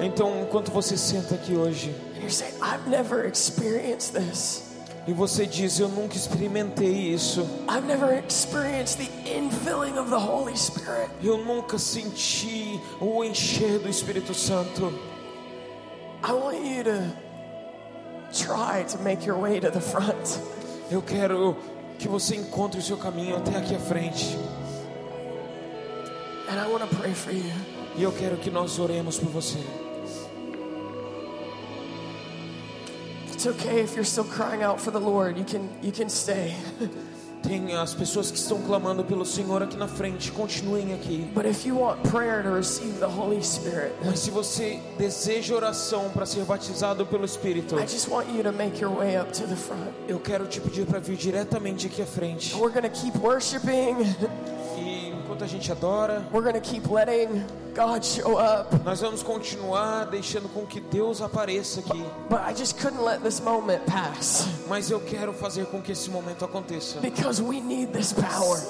Então, 0.00 0.42
enquanto 0.42 0.70
você 0.70 0.96
senta 0.96 1.34
aqui 1.34 1.54
hoje 1.56 1.94
and 2.20 2.22
you're 2.22 2.30
saying, 2.30 2.52
I've 2.60 2.86
never 2.86 3.24
experienced 3.24 4.12
this, 4.12 4.66
e 5.06 5.12
você 5.12 5.46
diz: 5.46 5.78
Eu 5.78 5.88
nunca 5.88 6.16
experimentei 6.16 7.14
isso, 7.14 7.40
I've 7.66 7.86
never 7.86 8.12
experienced 8.12 8.98
the 8.98 9.08
infilling 9.26 9.98
of 9.98 10.10
the 10.10 10.18
Holy 10.18 10.54
Spirit, 10.54 11.10
eu 11.22 11.38
nunca 11.38 11.78
senti 11.78 12.78
o 13.00 13.24
encher 13.24 13.78
do 13.78 13.88
Espírito 13.88 14.34
Santo. 14.34 14.92
I 16.22 16.32
want 16.32 16.62
you 16.62 16.84
to 16.84 17.10
try 18.30 18.84
to 18.84 18.98
make 19.02 19.26
your 19.26 19.38
way 19.38 19.58
to 19.60 19.70
the 19.70 19.80
front. 19.80 20.38
Eu 20.90 21.00
quero 21.00 21.56
que 21.98 22.06
você 22.06 22.36
encontre 22.36 22.78
o 22.78 22.82
seu 22.82 22.98
caminho 22.98 23.36
até 23.36 23.56
aqui 23.56 23.74
à 23.74 23.80
frente. 23.80 24.36
And 26.50 26.58
I 26.58 26.70
want 26.70 26.82
to 26.82 26.96
pray 26.96 27.14
for 27.14 27.32
you. 27.32 27.50
E 27.96 28.02
eu 28.02 28.12
quero 28.12 28.36
que 28.36 28.50
nós 28.50 28.78
oremos 28.78 29.18
por 29.18 29.30
você. 29.30 29.58
It's 33.40 33.46
okay 33.46 33.80
if 33.80 33.94
you're 33.94 34.04
still 34.04 34.24
crying 34.24 34.62
out 34.62 34.78
for 34.78 34.90
the 34.90 35.00
Lord. 35.00 35.38
You 35.38 35.46
can 35.46 35.66
you 35.80 35.92
can 35.92 36.10
stay. 36.10 36.54
Tem 37.42 37.74
as 37.74 37.94
pessoas 37.94 38.30
que 38.30 38.36
estão 38.36 38.60
clamando 38.60 39.02
pelo 39.02 39.24
Senhor 39.24 39.62
aqui 39.62 39.78
na 39.78 39.88
frente, 39.88 40.30
continuem 40.30 40.92
aqui. 40.92 41.26
But 41.34 41.46
if 41.46 41.64
you 41.64 41.78
want 41.78 42.02
prayer 42.02 42.42
to 42.42 42.50
receive 42.50 43.00
the 43.00 43.08
Holy 43.08 43.42
Spirit, 43.42 43.94
Mas 44.04 44.18
se 44.18 44.30
você 44.30 44.78
deseja 44.98 45.54
oração 45.54 46.10
para 46.10 46.26
ser 46.26 46.44
batizado 46.44 47.06
pelo 47.06 47.24
Espírito, 47.24 47.76
I 47.76 47.86
just 47.86 48.08
want 48.08 48.28
you 48.28 48.42
to 48.42 48.52
make 48.52 48.78
your 48.78 48.94
way 48.94 49.16
up 49.16 49.32
to 49.32 49.46
the 49.46 49.56
front. 49.56 49.90
eu 50.06 50.20
quero 50.20 50.46
te 50.46 50.60
pedir 50.60 50.84
para 50.84 50.98
vir 50.98 51.16
diretamente 51.16 51.86
aqui 51.86 52.02
à 52.02 52.06
frente. 52.06 52.54
We're 52.56 52.78
to 52.82 52.90
keep 52.90 53.16
worshiping. 53.20 54.04
Enquanto 55.40 55.44
a 55.44 55.46
gente 55.46 55.72
adora, 55.72 56.22
We're 56.32 56.52
to 56.52 56.60
keep 56.60 56.86
letting 56.86 57.46
God 57.74 58.04
show 58.04 58.36
up. 58.38 58.76
nós 58.84 59.00
vamos 59.00 59.22
continuar 59.22 60.04
deixando 60.06 60.50
com 60.52 60.66
que 60.66 60.80
Deus 60.80 61.22
apareça 61.22 61.80
aqui. 61.80 62.04
But 62.28 62.40
I 62.46 62.52
just 62.54 62.78
couldn't 62.78 63.02
let 63.02 63.22
this 63.22 63.40
moment 63.40 63.80
pass 63.86 64.46
Mas 64.68 64.90
eu 64.90 65.00
quero 65.00 65.32
fazer 65.32 65.64
com 65.66 65.80
que 65.80 65.92
esse 65.92 66.10
momento 66.10 66.44
aconteça, 66.44 67.00
because 67.00 67.40
we 67.42 67.58
need 67.58 67.90
this 67.92 68.12
power. 68.12 68.60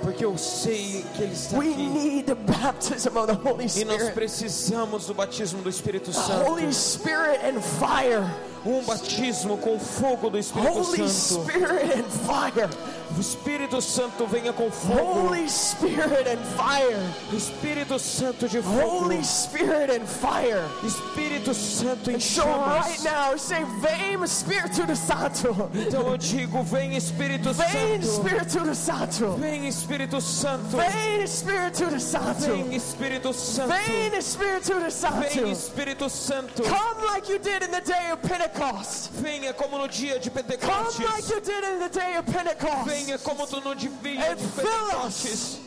porque 0.00 0.24
eu 0.24 0.38
sei 0.38 1.04
que 1.14 1.22
Ele 1.22 1.32
está 1.34 1.58
We 1.58 1.72
aqui. 1.72 1.86
need 1.88 2.22
the 2.26 2.34
baptism 2.34 3.16
of 3.18 3.26
the 3.26 3.34
Holy 3.34 3.66
E 3.76 3.84
nós 3.84 3.96
Spirit. 3.96 4.14
precisamos 4.14 5.06
do 5.06 5.12
batismo 5.14 5.60
do 5.62 5.68
Espírito 5.68 6.10
Santo. 6.10 6.50
Holy 6.50 6.72
Spirit 6.72 7.40
and 7.44 7.60
fire. 7.60 8.24
Um 8.64 8.82
batismo 8.84 9.56
com 9.58 9.78
fogo 9.78 10.28
do 10.30 10.38
Espírito 10.38 10.72
Holy 10.72 11.08
Santo. 11.08 11.44
Spirit 11.50 12.00
and 12.00 12.04
fire. 12.26 12.68
O 13.16 13.20
Espírito 13.20 13.80
Santo 13.80 14.26
venha 14.26 14.52
com 14.52 14.70
fogo. 14.70 15.28
Holy 15.28 15.48
Spirit 15.48 16.28
and 16.28 16.44
fire. 16.54 17.00
Espírito 17.32 17.98
Santo 17.98 18.46
de 18.46 18.60
fogo. 18.60 19.04
Holy 19.04 19.24
Spirit 19.24 19.90
and 19.90 20.06
fire. 20.06 20.62
Espírito 20.84 21.54
Santo 21.54 22.10
em 22.10 22.20
So 22.20 22.42
right 22.42 23.02
now, 23.02 23.34
say, 23.38 23.64
Vem 23.80 24.22
Espírito 24.22 24.94
Santo. 24.94 25.70
Então 25.74 26.06
eu 26.08 26.18
digo, 26.18 26.62
vem 26.62 26.94
Espírito 26.94 27.54
Vem 27.54 28.02
Santo. 28.02 28.04
Espírito 28.04 28.74
Santo. 28.74 29.36
Vem 29.38 29.66
Espírito 29.66 30.20
Santo. 30.20 30.76
Vem 30.76 31.22
Espírito 31.22 31.80
Santo. 31.80 32.36
Vem 32.46 32.74
Espírito 32.74 33.32
Santo. 33.32 33.68
Vem 33.68 34.16
Espírito 34.18 34.74
Vem 34.78 34.90
Santo. 34.90 35.46
Espírito 35.46 36.10
Santo. 36.10 36.62
Come 36.64 37.06
like 37.06 37.30
you 37.30 37.38
did 37.38 37.62
in 37.62 37.70
the 37.70 37.80
day 37.80 38.10
of 38.12 38.20
Pentecost. 38.20 39.10
Venha 39.12 39.54
como 39.54 39.78
no 39.78 39.86
dia 39.88 40.18
de 40.18 40.28
Come 40.28 40.42
like 40.42 40.58
Pentecostes. 40.58 41.30
you 41.30 41.40
did 41.40 41.64
in 41.64 41.78
the 41.78 41.88
day 41.88 42.16
of 42.16 42.26
Pentecost. 42.26 42.86
Venha 42.86 43.05
como 43.22 43.46
tu 43.46 43.60
no 43.60 43.74
dia 43.74 43.90
And 43.90 44.36
de 44.38 44.46
fill 44.48 44.64
Pentecostes. 44.64 45.58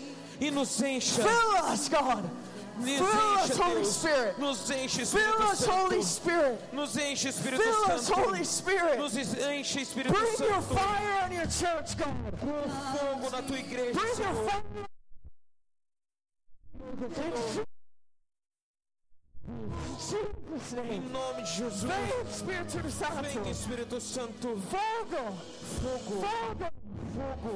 E 0.41 0.52
nos 0.52 0.80
encha. 0.82 1.21
Fill 1.23 1.71
us, 1.73 1.89
God. 1.89 2.30
Nos 2.80 2.97
Fill 2.97 3.04
us, 3.06 3.49
encha, 3.49 3.63
Holy 3.63 3.75
Deus. 3.75 3.95
Spirit. 3.95 4.39
Nos 4.39 4.69
enche, 4.71 5.06
Fill 5.06 5.19
Espírito 5.19 5.43
us, 5.52 5.65
Holy 5.65 6.02
Santo. 6.02 6.04
Spirit. 6.04 6.60
Nos 6.73 6.95
enche, 6.95 7.28
Espírito 7.30 7.62
Fill 7.63 7.93
us, 7.93 8.02
Santo. 8.06 8.21
Holy 8.21 8.43
Spirit. 8.45 8.97
Nos 8.99 9.15
enche, 9.15 9.82
Espírito 9.82 10.13
Bring 10.13 10.38
your 10.49 10.62
Santo. 10.62 10.75
fire 10.75 11.23
on 11.25 11.32
your 11.34 11.47
church, 11.47 11.97
God. 11.97 12.39
Com 12.39 12.69
fogo 12.97 13.30
na 13.32 13.41
tua 13.41 13.58
igreja, 13.60 13.93
Bring 13.93 14.08
your 14.08 14.15
Senhor. 14.15 14.49
fire. 14.49 14.63
Jesus' 20.00 20.74
Em 20.74 20.76
name. 20.76 21.10
nome 21.10 21.42
de 21.44 21.52
Jesus. 21.54 21.84
Vem, 21.84 22.22
Espírito 22.30 22.90
Santo. 22.92 23.22
Vem, 23.22 23.52
Espírito 23.52 24.02
Santo. 24.02 24.62
Fogo. 24.70 25.38
Fogo. 25.82 26.22
Fogo. 26.22 26.72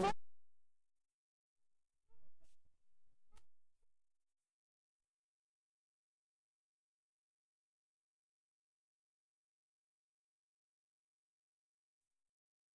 Fogo. 0.01 0.22